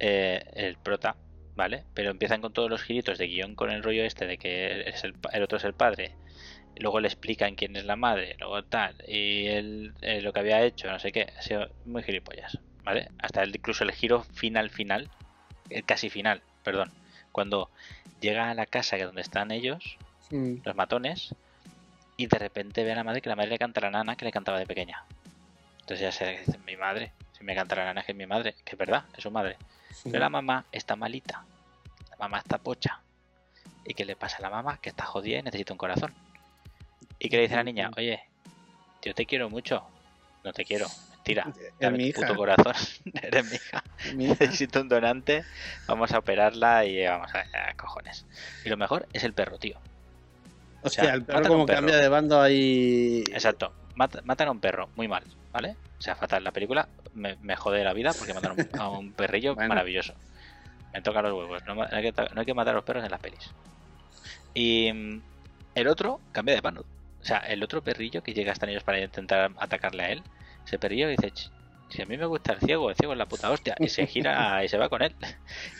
[0.00, 1.16] eh, el prota,
[1.54, 1.84] ¿vale?
[1.94, 5.04] Pero empiezan con todos los giritos de guion con el rollo este de que es
[5.04, 6.16] el otro es el padre,
[6.80, 10.62] luego le explican quién es la madre, luego tal, y él eh, lo que había
[10.62, 13.08] hecho, no sé qué, ha sido muy gilipollas, ¿vale?
[13.18, 15.08] Hasta el- incluso el giro final final,
[15.70, 16.92] el casi final, perdón,
[17.32, 17.70] cuando
[18.20, 19.96] llega a la casa que donde están ellos,
[20.64, 21.34] los matones,
[22.16, 24.16] y de repente ve a la madre que la madre le canta a la nana
[24.16, 25.04] que le cantaba de pequeña.
[25.80, 28.54] Entonces ya se dice, mi madre, si me canta la nana que es mi madre,
[28.64, 29.56] que es verdad, es su madre.
[30.12, 31.44] Pero la mamá está malita,
[32.10, 33.00] la mamá está pocha.
[33.84, 34.78] ¿Y qué le pasa a la mamá?
[34.80, 36.12] Que está jodida y necesita un corazón.
[37.18, 37.90] ¿Y qué le dice a la niña?
[37.96, 38.20] Oye,
[39.02, 39.82] yo te quiero mucho.
[40.44, 41.52] No te quiero, mentira.
[41.80, 42.28] Dame mi tu hija.
[42.28, 42.74] puto corazón.
[43.22, 43.84] Eres mi hija.
[44.14, 44.36] Mi hija.
[44.40, 45.44] Necesito un donante.
[45.86, 48.26] Vamos a operarla y vamos a, a cojones.
[48.64, 49.78] Y lo mejor es el perro, tío.
[50.82, 51.78] Hostia, sea, el perro como perro.
[51.78, 53.24] cambia de bando ahí.
[53.32, 53.72] Exacto.
[53.96, 55.74] Mat- matan a un perro, muy mal, ¿vale?
[55.98, 56.44] O sea, fatal.
[56.44, 59.68] La película me, me jode la vida porque matan a un, perrillo Bueno.
[59.70, 60.14] maravilloso.
[60.92, 61.62] Me toca los huevos.
[61.66, 63.50] No, hay que, no hay que matar a los perros en las pelis.
[64.54, 65.20] Y mm,
[65.74, 66.84] el otro cambia de bando.
[67.26, 70.22] O sea, el otro perrillo que llega hasta ellos para intentar atacarle a él,
[70.64, 71.50] ese perrillo dice, "Ch,
[71.88, 74.06] si a mí me gusta el ciego, el ciego es la puta hostia, y se
[74.06, 75.12] gira y se va con él.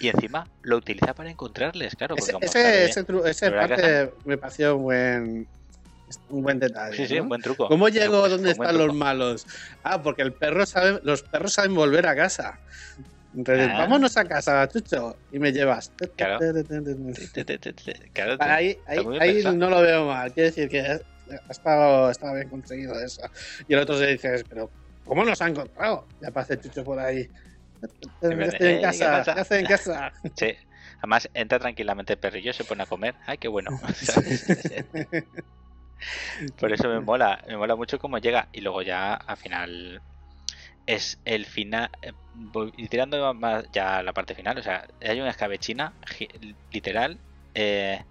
[0.00, 2.16] Y encima lo utiliza para encontrarles, claro.
[2.16, 5.48] Ese, ese, ese, parte me pareció un buen,
[6.30, 6.96] un buen detalle.
[6.96, 7.22] Sí, sí, ¿no?
[7.22, 7.68] un buen truco.
[7.68, 9.46] ¿Cómo llegó Pues, buen están los malos?
[9.84, 12.58] Ah, porque el perro sabe, los perros saben volver a casa.
[13.36, 13.78] Entonces, Ah.
[13.78, 15.92] vámonos a casa, Chucho, y me llevas.
[16.16, 16.40] Claro.
[18.12, 20.32] Claro, Ahí, ahí, ahí no lo veo mal.
[20.32, 21.00] Quiere decir que
[21.30, 23.22] ha estado, estaba bien conseguido eso.
[23.68, 24.70] Y el otro se dice, pero
[25.04, 26.06] ¿cómo nos ha encontrado?
[26.20, 27.28] Y aparece Chucho por ahí.
[28.20, 28.48] Verdad.
[28.48, 30.12] estoy en Eh, casa, ¿qué estoy en casa.
[30.36, 30.54] Sí.
[30.98, 33.14] Además, entra tranquilamente el perrillo, se pone a comer.
[33.26, 33.70] ¡Ay, qué bueno!
[36.58, 38.48] Por eso me mola, me mola mucho cómo llega.
[38.52, 40.00] Y luego ya, al final,
[40.86, 41.90] es el final.
[42.02, 44.58] eh, Voy tirando más ya la parte final.
[44.58, 45.92] O sea, hay una escabechina,
[46.70, 47.18] literal.
[47.54, 48.02] eh,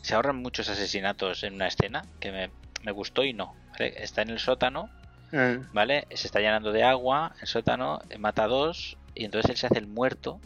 [0.00, 2.50] se ahorran muchos asesinatos en una escena que me,
[2.84, 3.54] me gustó y no.
[3.72, 3.94] ¿vale?
[4.02, 4.90] Está en el sótano,
[5.32, 6.06] Eh, ¿vale?
[6.14, 8.96] Se está llenando de agua, el sótano, eh, mata a dos.
[9.16, 10.40] Y entonces él se hace el muerto.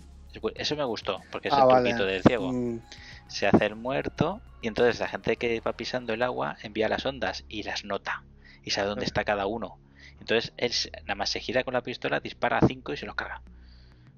[0.55, 1.91] Eso me gustó, porque es Ah, el vale.
[1.91, 2.81] truquito del ciego mm,
[3.27, 7.05] se hace el muerto y entonces la gente que va pisando el agua envía las
[7.07, 8.23] ondas y las nota
[8.63, 9.79] y sabe dónde está cada uno.
[10.21, 10.73] Entonces él
[11.03, 13.43] nada más se gira con la pistola, dispara a cinco y se los carga.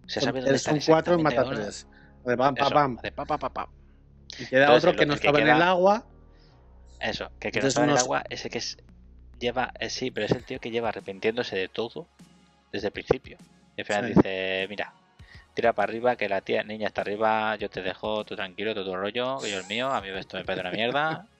[0.06, 1.86] Se sabe dónde son están cuatro y mata tres.
[2.24, 2.96] De pam, pam, pam.
[3.02, 3.68] de pa, pa, pa, pa.
[4.38, 6.04] Y queda Entonces, otro que no que estaba en el agua.
[7.00, 8.76] Eso, que el que no en el unos- agua, ese que es
[9.38, 12.06] lleva, eh, sí, pero es el tío que lleva arrepintiéndose de todo
[12.72, 13.38] desde el principio.
[13.76, 14.14] Y al final Sí.
[14.14, 14.92] dice, mira,
[15.54, 18.84] tira para arriba, que la tía niña está arriba, yo te dejo, tú tranquilo, todo
[18.84, 21.26] tu rollo, que yo el mío, a mí esto me parece una mierda.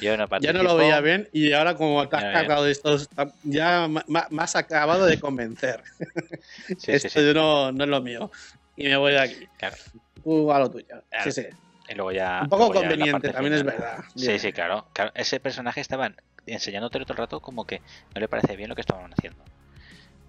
[0.00, 0.58] Yo no Ya participo.
[0.58, 3.08] no lo veía bien y ahora como te has no cargado de estos,
[3.42, 5.82] ya me has acabado de convencer.
[6.66, 7.32] Sí, sí, Esto sí.
[7.34, 8.30] No, no es lo mío.
[8.76, 9.46] Y me voy de aquí.
[9.58, 9.76] Claro.
[10.24, 10.86] Tú a lo tuyo.
[11.10, 11.30] Claro.
[11.30, 11.46] Sí, sí.
[11.92, 12.40] Y luego ya.
[12.42, 13.98] Un poco conveniente, también es verdad.
[14.16, 14.40] Sí, Bien.
[14.40, 15.12] sí, claro, claro.
[15.14, 16.16] Ese personaje estaban
[16.46, 17.82] enseñándote todo el rato como que
[18.14, 19.44] no le parece bien lo que estaban haciendo.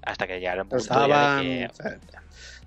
[0.02, 1.68] Hasta que llegaron Lo un estaban, que.
[1.72, 1.98] o sea,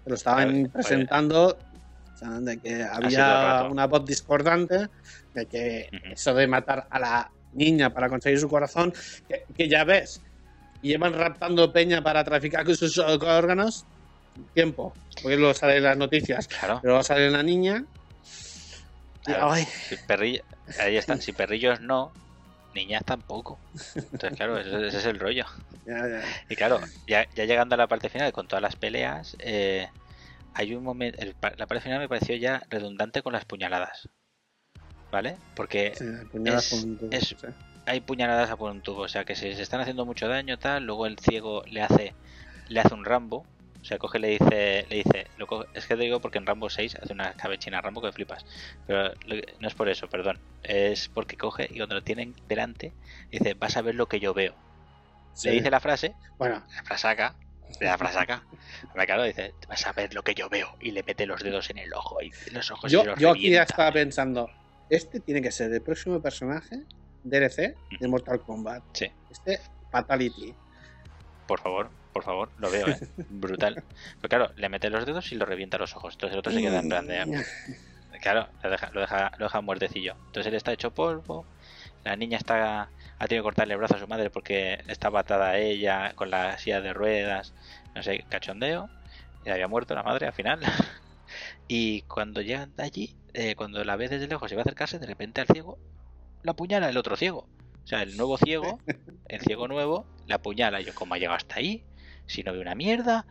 [0.04, 4.88] te lo estaban Oye, presentando o sea, de que había una voz discordante
[5.34, 8.94] de que eso de matar a la niña para conseguir su corazón,
[9.28, 10.22] que, que ya ves,
[10.80, 13.84] llevan raptando peña para traficar con sus órganos,
[14.54, 17.84] tiempo, porque luego salen las noticias, Claro, pero luego sale la niña
[19.34, 20.42] ay, si perrillo-
[20.80, 21.16] ahí está.
[21.20, 22.12] Si perrillos no,
[22.74, 23.58] niñas tampoco.
[23.94, 25.44] Entonces, claro, ese, ese es el rollo.
[25.84, 26.22] ya, ya.
[26.48, 29.88] Y claro, ya, ya llegando a la parte final con todas las peleas, eh,
[30.54, 31.18] hay un momento.
[31.20, 34.08] el la parte final me pareció ya redundante con las puñaladas.
[35.12, 35.36] ¿Vale?
[35.54, 36.04] Porque Sí,
[36.44, 37.46] es- con un tubo, es- sí.
[37.86, 40.58] hay puñaladas a por un tubo, o sea que si se están haciendo mucho daño
[40.58, 42.12] tal, luego el ciego le hace
[42.68, 43.46] le hace un Rambo,
[43.86, 46.38] o sea, coge y le dice le dice, lo coge- es que te digo porque
[46.38, 48.44] en Rambo 6 hace una cabechina Rambo que flipas.
[48.84, 52.92] Pero lo- no es por eso, perdón, es porque coge y cuando lo tienen delante
[53.30, 54.54] dice, "Vas a ver lo que yo veo."
[55.34, 55.48] Sí.
[55.50, 57.36] Le dice la frase, Bueno, la frasaca,
[57.80, 58.42] la frasaca.
[59.06, 61.78] Claro, dice, "Vas a ver lo que yo veo" y le mete los dedos en
[61.78, 64.50] el ojo y los ojos yo, se los yo aquí ya estaba pensando,
[64.90, 66.82] este tiene que ser el próximo personaje
[67.22, 68.82] DLC de Mortal Kombat.
[68.94, 69.12] Sí.
[69.30, 69.60] Este
[69.92, 70.52] Fatality.
[71.46, 72.98] Por favor, por favor, lo veo, ¿eh?
[73.30, 73.82] Brutal.
[74.20, 76.14] Pero claro, le mete los dedos y lo revienta los ojos.
[76.14, 77.44] Entonces el otro se queda en plan de...
[78.22, 80.14] Claro, lo deja, lo deja, lo deja muertecillo.
[80.26, 81.44] Entonces él está hecho polvo.
[82.04, 82.88] La niña está
[83.18, 86.30] ha tenido que cortarle el brazo a su madre porque estaba atada a ella con
[86.30, 87.54] la silla de ruedas.
[87.94, 88.88] No sé, cachondeo.
[89.44, 90.60] Y había muerto la madre al final.
[91.68, 95.00] Y cuando llegan de allí, eh, cuando la ve desde lejos y va a acercarse,
[95.00, 95.76] de repente al ciego
[96.44, 97.48] la apuñala el otro ciego.
[97.82, 98.78] O sea, el nuevo ciego,
[99.28, 100.80] el ciego nuevo, la apuñala.
[100.80, 101.82] Y yo, ¿cómo ha llegado hasta ahí?
[102.26, 103.26] Si no ve una mierda,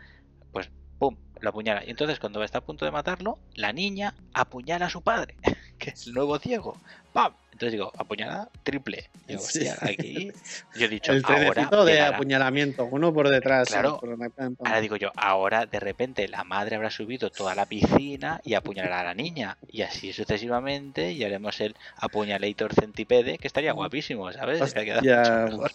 [0.52, 0.70] pues
[1.00, 1.84] pum, la apuñala.
[1.86, 5.36] Y entonces cuando está a punto de matarlo, la niña apuñala a su padre,
[5.80, 6.78] que es el nuevo ciego.
[7.14, 7.34] ¡Pam!
[7.56, 9.10] Entonces digo, apuñalada triple.
[9.30, 9.60] Digo, Sí.
[9.60, 10.30] hostia, aquí.
[10.76, 13.70] Yo he dicho, El ahora de apuñalamiento, uno por detrás.
[13.70, 13.98] Claro.
[13.98, 14.18] por.
[14.60, 19.00] Ahora digo yo, ahora de repente la madre habrá subido toda la piscina y apuñalará
[19.00, 19.58] a la niña.
[19.70, 24.60] Y así sucesivamente y haremos el apuñalator centipede, que estaría guapísimo, ¿sabes?
[24.74, 25.46] Que ha quedado Hostia.
[25.46, 25.72] mucho mejor.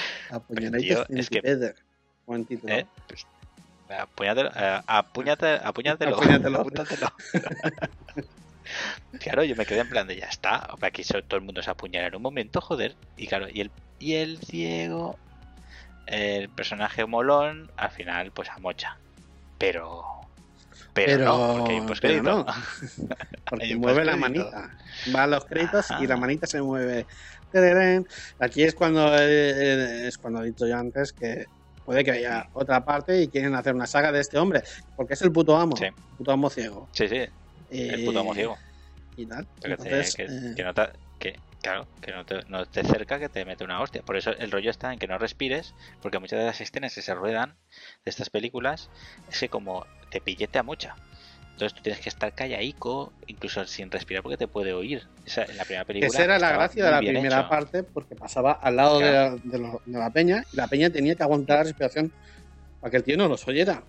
[0.30, 1.74] Apuñaladito Tío, es que- Centipede.
[2.26, 2.74] Buen título.
[2.74, 2.86] ¿Eh?
[3.06, 3.26] Pues,
[3.90, 6.60] eh, apúñatelo, Apúñatelo.
[6.60, 7.08] apúntatelo.
[9.20, 10.68] claro, yo me quedé en plan de ya está.
[10.82, 12.94] Aquí todo el mundo se apuñala en un momento, joder.
[13.16, 15.18] Y claro, y el, y el ciego,
[16.06, 18.98] el personaje molón, al final, pues a mocha.
[19.58, 20.04] Pero.
[20.92, 22.22] Pero, no, porque hay un pero postcrédito.
[22.22, 22.46] no.
[23.48, 24.70] Porque Hay un mueve la manita.
[25.14, 27.06] Va a los créditos y la manita se mueve.
[28.38, 31.46] Aquí es cuando eh, eh, es cuando he dicho yo antes que
[31.84, 34.62] puede que haya otra parte y quieren hacer una saga de este hombre.
[34.94, 35.76] Porque es el puto amo.
[35.76, 35.84] Sí.
[35.84, 36.88] El puto amo ciego.
[36.92, 37.26] Sí, sí,
[37.70, 38.58] el puto amo ciego.
[39.16, 39.46] Y tal.
[39.60, 40.82] Pero que, te- Entonces, que- eh, que no te,
[41.18, 44.02] que, claro, que no te, no te cerca que te mete una hostia.
[44.02, 47.02] Por eso el rollo está en que no respires, porque muchas de las escenas que
[47.02, 47.56] se ruedan
[48.04, 48.90] de estas películas
[49.28, 50.94] es que como te pillete a mucha.
[51.58, 55.02] Entonces tú tienes que estar callaico, incluso sin respirar, porque te puede oír.
[55.26, 56.06] Esa, en la primera película.
[56.06, 57.48] Esa era la gracia de la primera hecho.
[57.48, 60.88] parte porque pasaba al lado de, la, de lo- de la peña y la peña
[60.90, 62.12] tenía que aguantar la respiración
[62.80, 63.82] para que el tío no los oyera.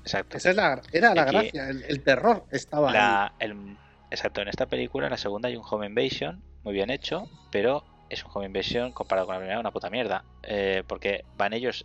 [0.00, 0.38] Exacto.
[0.38, 3.30] Esa es la, era la Aquí- gracia, el, el terror estaba ahí.
[3.40, 3.76] El-
[4.10, 7.84] exacto, en esta película, en la segunda, hay un Home Invasion muy bien hecho, pero
[8.08, 10.24] es un Home Invasion comparado con la primera, una puta mierda.
[10.42, 11.84] Eh, porque van ellos,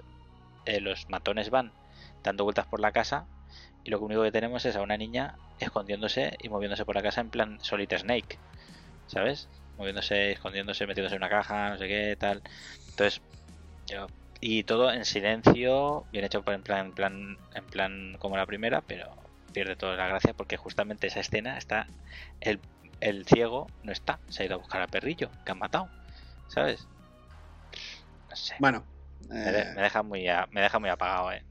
[0.66, 1.74] eh, los matones van
[2.24, 3.26] dando vueltas por la casa
[3.84, 7.22] y lo único que tenemos es a una niña escondiéndose y moviéndose por la casa
[7.22, 8.40] en plan Solid Snake,
[9.08, 9.50] ¿sabes?
[9.78, 12.44] Moviéndose, escondiéndose, metiéndose en una caja, no sé qué, tal.
[12.90, 13.22] Entonces,
[13.88, 14.08] yo
[14.42, 18.82] y todo en silencio, bien hecho en plan, en plan, en plan como la primera,
[18.82, 19.16] pero
[19.54, 21.88] pierde toda la gracia porque justamente esa escena está
[22.40, 22.62] el,
[23.02, 25.92] el ciego no está, se ha ido a buscar al perrillo que han matado,
[26.48, 26.90] ¿sabes?
[28.30, 28.56] No sé.
[28.60, 28.88] Bueno.
[29.30, 31.44] Me, de- eh, me deja muy a- me deja muy apagado, eh.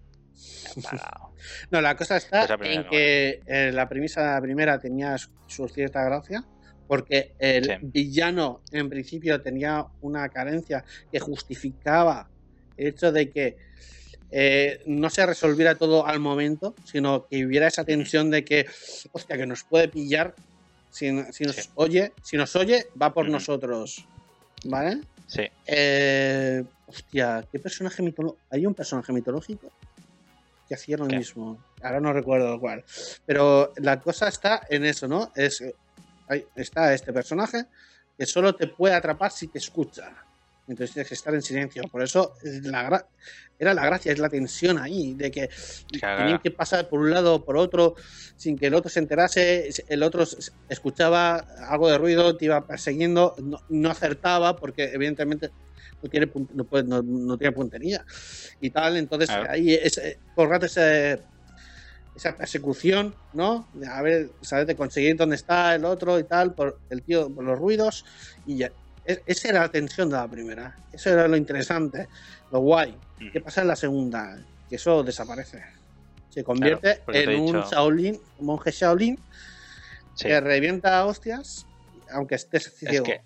[1.70, 2.90] No, la cosa está Pues en no.
[2.90, 6.44] que eh, la premisa primera tenía su, su cierta gracia,
[6.86, 7.72] porque el Sí.
[7.82, 12.28] villano en principio tenía una carencia que justificaba
[12.76, 13.56] el hecho de que
[14.30, 18.66] eh, no se resolviera todo al momento, sino que hubiera esa tensión de que,
[19.12, 20.34] hostia, que nos puede pillar
[20.90, 21.70] si, si nos Sí.
[21.76, 24.06] oye, si nos oye, va por nosotros.
[24.64, 25.00] ¿Vale?
[25.26, 28.42] Sí, Eh, hostia, ¿qué personaje mitológico?
[28.50, 29.70] Hay un personaje mitológico
[30.68, 31.16] que hacía lo ¿Qué?
[31.16, 31.58] mismo.
[31.82, 32.84] Ahora no recuerdo cuál.
[33.24, 35.32] Pero la cosa está en eso, ¿no?
[35.34, 35.64] Es,
[36.28, 37.64] ahí está este personaje
[38.16, 40.12] que solo te puede atrapar si te escucha.
[40.68, 41.82] Entonces tienes que estar en silencio.
[41.90, 43.06] Por eso la
[43.58, 45.48] era la gracia, es la tensión ahí, de que
[45.98, 46.18] Claro.
[46.18, 47.94] tenían que pasar por un lado o por otro
[48.36, 49.68] sin que el otro se enterase.
[49.88, 50.24] El otro
[50.68, 51.38] escuchaba
[51.68, 55.54] algo de ruido, te iba persiguiendo, no, no acertaba porque evidentemente
[56.02, 58.04] no tiene, no, puede- no- no tiene puntería
[58.60, 58.96] y tal.
[58.96, 59.50] Entonces Claro.
[59.50, 60.00] ahí es,
[60.34, 61.24] por rato ese-
[62.14, 63.70] esa persecución, ¿no?
[63.90, 67.44] A ver, saber de conseguir dónde está el otro y tal, por el tío, por
[67.44, 68.04] los ruidos
[68.44, 68.72] y ya.
[69.08, 70.76] Es- Esa era la tensión de la primera.
[70.92, 72.08] Eso era lo interesante,
[72.52, 72.90] lo guay.
[73.16, 73.32] Ujú.
[73.32, 74.38] ¿Qué pasa en la segunda?
[74.68, 75.64] Que eso desaparece.
[76.28, 79.18] Se convierte en un dicho- Shaolin, un monje Shaolin
[80.14, 80.28] sí.
[80.28, 81.66] que revienta a hostias,
[82.12, 83.04] aunque estés Es ciego.
[83.06, 83.22] que,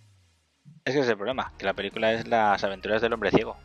[0.84, 3.56] es que es el problema, que la película es las aventuras del hombre ciego.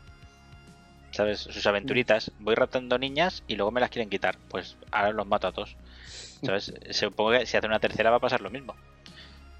[1.12, 1.38] ¿Sabes?
[1.40, 2.32] Sus aventuritas.
[2.40, 4.36] Voy raptando niñas y luego me las quieren quitar.
[4.48, 5.76] Pues ahora los mato a todos.
[6.44, 6.72] ¿Sabes?
[6.90, 8.74] Supongo que si hace una tercera va a pasar lo mismo.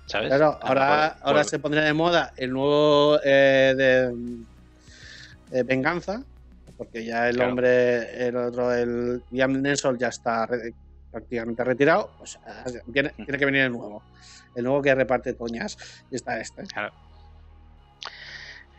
[0.08, 0.28] ¿Sabes?
[0.28, 4.14] Claro, ahora, ahora por- se pondría de moda el nuevo eh, de,
[5.50, 6.22] de Venganza,
[6.78, 7.50] porque ya el Claro.
[7.50, 10.72] hombre, el otro, el Liam Neeson ya está re-
[11.10, 12.10] prácticamente retirado,
[12.92, 13.24] tiene, Mm.
[13.24, 14.02] tiene que venir el nuevo.
[14.54, 15.76] El nuevo que reparte toñas
[16.10, 16.62] y está este.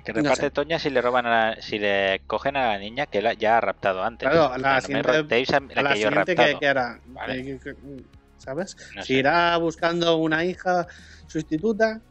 [0.04, 0.52] Que no reparte sé.
[0.52, 3.58] Toña si le roban a la- si le cogen a la niña que la, ya
[3.58, 4.28] ha raptado antes.
[4.28, 6.58] Claro, O la no me siguiente- raptéis a la, A la que yo siguiente que,
[6.60, 6.74] que
[7.06, 7.44] Vale.
[7.44, 8.04] Que- que- que-
[8.50, 8.76] ¿sabes?
[8.95, 10.88] No Si irá buscando una hija
[11.28, 12.02] sustituta,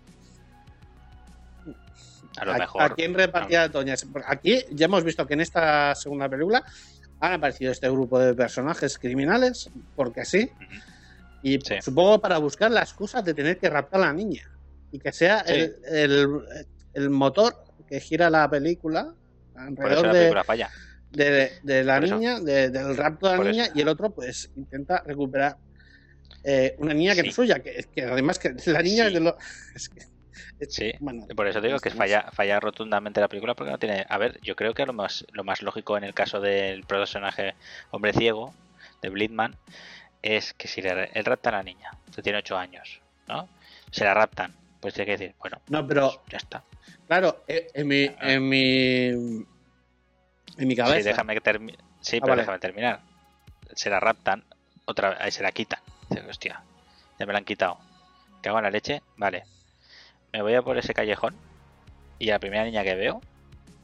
[2.36, 2.82] A lo ¿A, mejor.
[2.82, 4.04] a quién repartía Toñas?
[4.12, 6.62] Porque Aquí ya hemos visto que en esta segunda película
[7.18, 10.48] han aparecido este grupo de personajes criminales, porque sí,
[11.42, 11.74] y Sí.
[11.82, 14.42] supongo para buscar la excusa de tener que raptar a la niña
[14.92, 15.52] y que sea Sí.
[15.54, 16.40] el, el-
[16.94, 17.56] el motor
[17.88, 19.12] que gira la película
[19.56, 20.70] alrededor la de, falla.
[21.10, 23.72] de- de la Por niña, de- del rapto de la Por niña, eso.
[23.74, 25.56] y el otro pues intenta recuperar
[26.44, 27.28] eh, una niña que no Sí.
[27.30, 29.08] es suya, que, que además que la niña Sí.
[29.08, 29.36] es de lo...
[29.74, 30.08] es que- es-
[30.74, 34.04] Sí, bueno, Por eso digo que no falla, falla rotundamente la película porque no tiene.
[34.08, 37.54] A ver, yo creo que lo más, lo más lógico en el caso del personaje
[37.90, 38.54] hombre ciego
[39.02, 39.56] de Blitman
[40.22, 43.48] es que si le, él rapta a la niña, que tiene 8 años, ¿no?
[43.92, 46.64] Se la raptan, pues tiene que decir, bueno, No, pero pues ya está.
[47.06, 48.32] Claro, eh, en mi, Ah.
[48.32, 49.46] en mi, en
[50.68, 50.98] mi cabeza.
[50.98, 51.40] Sí, déjame que
[52.00, 52.42] sí Ah, pero vale.
[52.42, 53.00] déjame terminar.
[53.74, 54.42] Se la raptan,
[54.86, 55.80] otra vez, se la quitan.
[56.28, 56.62] Hostia,
[57.18, 57.78] ya me la han quitado.
[58.42, 59.02] ¿Qué hago en la leche?
[59.16, 59.44] Vale.
[60.32, 61.34] Me voy a por ese callejón
[62.18, 63.20] y a la primera niña que veo,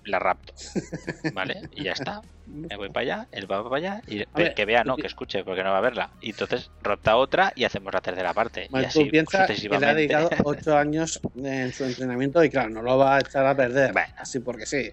[0.04, 0.52] la rapto.
[1.34, 1.68] ¿Vale?
[1.72, 2.22] Y ya está.
[2.46, 5.44] Me voy para allá, él va para allá y ver, que vea, no, que escuche,
[5.44, 6.10] porque no va a verla.
[6.20, 8.68] Y entonces rapta otra y hacemos la tercera parte.
[8.70, 12.68] Y así tú piensas que le ha dedicado ocho años en su entrenamiento y claro,
[12.68, 13.92] no lo va a echar a perder.
[13.92, 14.12] Bueno.
[14.18, 14.90] Así porque sí.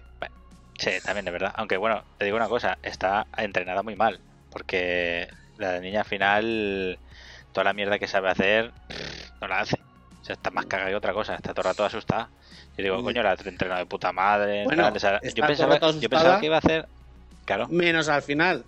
[0.78, 1.52] Sí, también es verdad.
[1.56, 4.18] Aunque bueno, te digo una cosa, está entrenada muy mal.
[4.50, 5.28] Porque
[5.58, 6.98] la niña al final,
[7.52, 8.72] toda la mierda que sabe hacer,
[9.40, 9.76] no la hace.
[10.20, 12.28] O sea, está más cagada que otra cosa, está todo el rato asustada.
[12.76, 14.64] Yo digo, coño, la entrenado de puta madre.
[14.64, 16.86] Bueno, tal, o sea, está yo, pensaba, yo que iba a hacer.
[17.44, 18.64] Claro, Menos al final.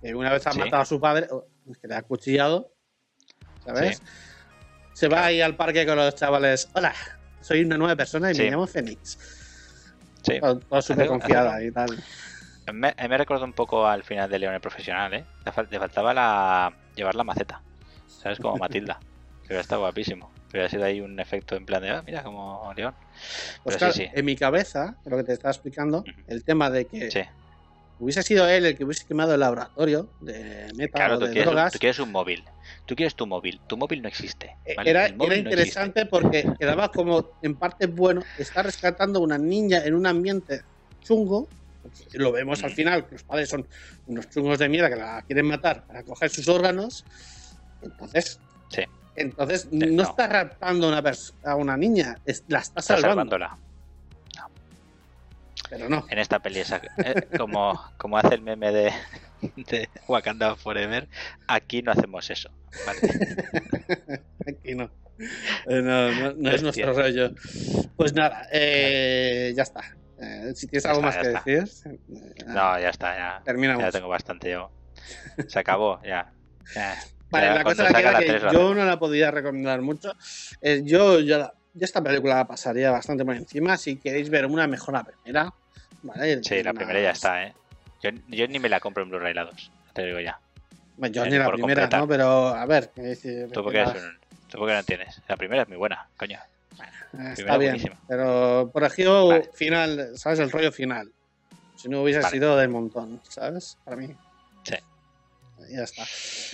[0.00, 0.58] Que una vez ha Sí.
[0.58, 1.46] matado a su padre, oh,
[1.80, 2.72] que le ha cuchillado.
[3.64, 4.02] ¿Sabes?
[4.92, 6.68] Se va ahí al parque con los chavales.
[6.74, 6.92] Hola,
[7.40, 8.42] soy una nueva persona y Sí.
[8.42, 9.18] me llamo Fénix.
[10.22, 10.38] sí.
[10.40, 12.02] Todo, súper confiada hace- y tal.
[12.72, 15.24] Me, me recuerdo un poco al final de León el Profesional, ¿eh?
[15.70, 17.60] Le faltaba la llevar la maceta.
[18.20, 18.38] ¿Sabes?
[18.38, 18.98] Como Matilda.
[19.42, 20.30] Que hubiera estado guapísimo.
[20.48, 22.94] Que hubiera sido ahí un efecto en plan de, ah, mira, como León.
[23.64, 24.10] Pero claro, sí, sí.
[24.14, 27.22] en mi cabeza, lo que te estaba explicando, el tema de que Sí.
[27.98, 31.32] hubiese sido él el que hubiese quemado el laboratorio de meta Claro, o tú de
[31.32, 32.44] quieres, un, drogas, tú quieres un móvil.
[32.86, 33.60] Tú quieres tu móvil.
[33.66, 34.56] Tu móvil no existe.
[34.64, 34.90] eh, ¿vale?
[34.90, 39.38] era, móvil era no interesante porque quedaba como en parte bueno, está rescatando a una
[39.38, 40.62] niña en un ambiente
[41.00, 41.48] chungo,
[42.12, 43.66] Lo vemos al final, que los padres son
[44.06, 47.04] unos chungos de mierda que la quieren matar para coger sus órganos.
[47.82, 48.82] Entonces, Sí.
[49.16, 50.02] entonces Sí, no, no.
[50.02, 51.12] estás raptando a una,
[51.44, 53.08] a una niña, es- la Está salvando.
[53.08, 53.58] salvándola.
[55.70, 56.04] Pero no.
[56.10, 58.92] En esta peli, esa- eh, como, como hace el meme de,
[59.56, 61.08] de Wakanda Forever,
[61.46, 62.50] aquí no hacemos eso.
[62.86, 63.00] ¿vale?
[64.46, 64.84] Aquí no.
[65.66, 67.30] Eh, no, no, no es nuestro rollo.
[67.96, 69.82] Pues nada, eh, ya está.
[70.20, 71.64] Eh, si tienes Ya algo está, más que está.
[71.86, 72.00] decir,
[72.46, 73.82] No, ya está, ya, terminamos.
[73.82, 74.70] ya tengo bastante yo.
[75.48, 76.32] Se acabó, ya.
[76.74, 76.96] Ya.
[77.32, 79.80] Vale, Ya la cosa salga que era la que la yo no la podía recomendar
[79.80, 80.12] mucho.
[80.60, 83.76] Eh, yo ya, la- ya esta película la pasaría bastante por encima.
[83.78, 85.50] Si queréis ver una mejor la primera,
[86.02, 86.42] ¿vale?
[86.44, 87.54] Sí, la primera ya está, ¿eh?
[88.02, 90.38] Yo, yo ni me la compro en Blu-ray la 2, te digo ya.
[90.98, 92.00] Bueno, yo Eh, ni la primera, completar.
[92.00, 92.08] ¿no?
[92.08, 94.18] Pero a ver, decir, ¿Tú por qué, eres un-
[94.50, 95.22] tú por qué no entiendes?
[95.26, 96.38] La primera es muy buena, coño.
[97.34, 97.72] está bien.
[97.72, 97.96] buenísima.
[98.06, 99.50] Pero por ejemplo, Vale.
[99.54, 100.38] final, ¿sabes?
[100.40, 101.10] El rollo final.
[101.76, 102.30] Si no hubiese Vale.
[102.32, 103.78] sido del montón, ¿sabes?
[103.84, 104.08] Para mí.
[104.64, 104.74] Sí.
[105.70, 106.04] Ya está.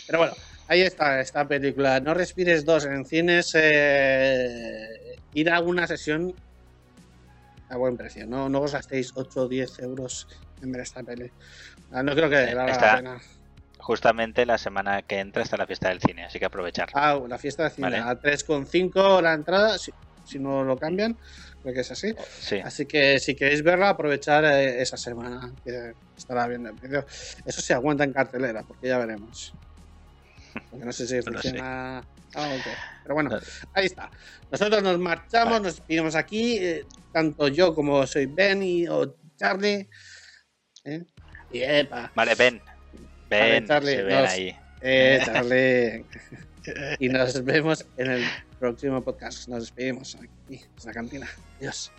[0.06, 0.34] Pero bueno,
[0.68, 1.98] ahí está esta película.
[2.00, 3.52] No respires dos en cines.
[3.54, 6.34] eh, ir a una sesión
[7.70, 8.26] a buen precio.
[8.26, 10.26] No, no os gastéis 8 o 10 euros
[10.62, 11.30] en ver esta peli.
[11.92, 13.20] Ah, No creo que valga está- la pena.
[13.80, 16.88] Justamente la semana que entra está la fiesta del cine, así que aprovechar.
[16.94, 17.90] Ah, la fiesta de cine.
[17.90, 17.98] Vale.
[17.98, 19.92] A 3,5 la entrada, si,
[20.24, 21.16] si no lo cambian.
[21.62, 22.14] Creo que es así.
[22.40, 27.06] Sí, Así que si queréis verla, aprovechar eh, esa semana que estará bien el precio.
[27.46, 29.54] Eso se aguanta en cartelera, porque ya veremos.
[30.70, 31.48] Porque no sé si No lo sé.
[31.50, 31.98] funciona.
[31.98, 32.04] Ah.
[33.02, 33.38] Pero bueno, No.
[33.74, 34.10] ahí está.
[34.50, 35.64] Nosotros nos marchamos, Vale.
[35.64, 39.88] nos despedimos aquí, eh, tanto yo como soy Benny o Charlie.
[40.84, 41.04] ¿eh?
[41.52, 42.34] Y epa, Vale.
[42.34, 42.60] Vale,
[43.30, 44.56] Ven, Charlie, se ven nos- ahí.
[44.82, 46.04] eh, Charlie.
[46.98, 48.24] y nos vemos en el
[48.58, 49.48] próximo podcast.
[49.48, 51.28] Nos despedimos aquí, en la cantina.
[51.58, 51.90] Adiós.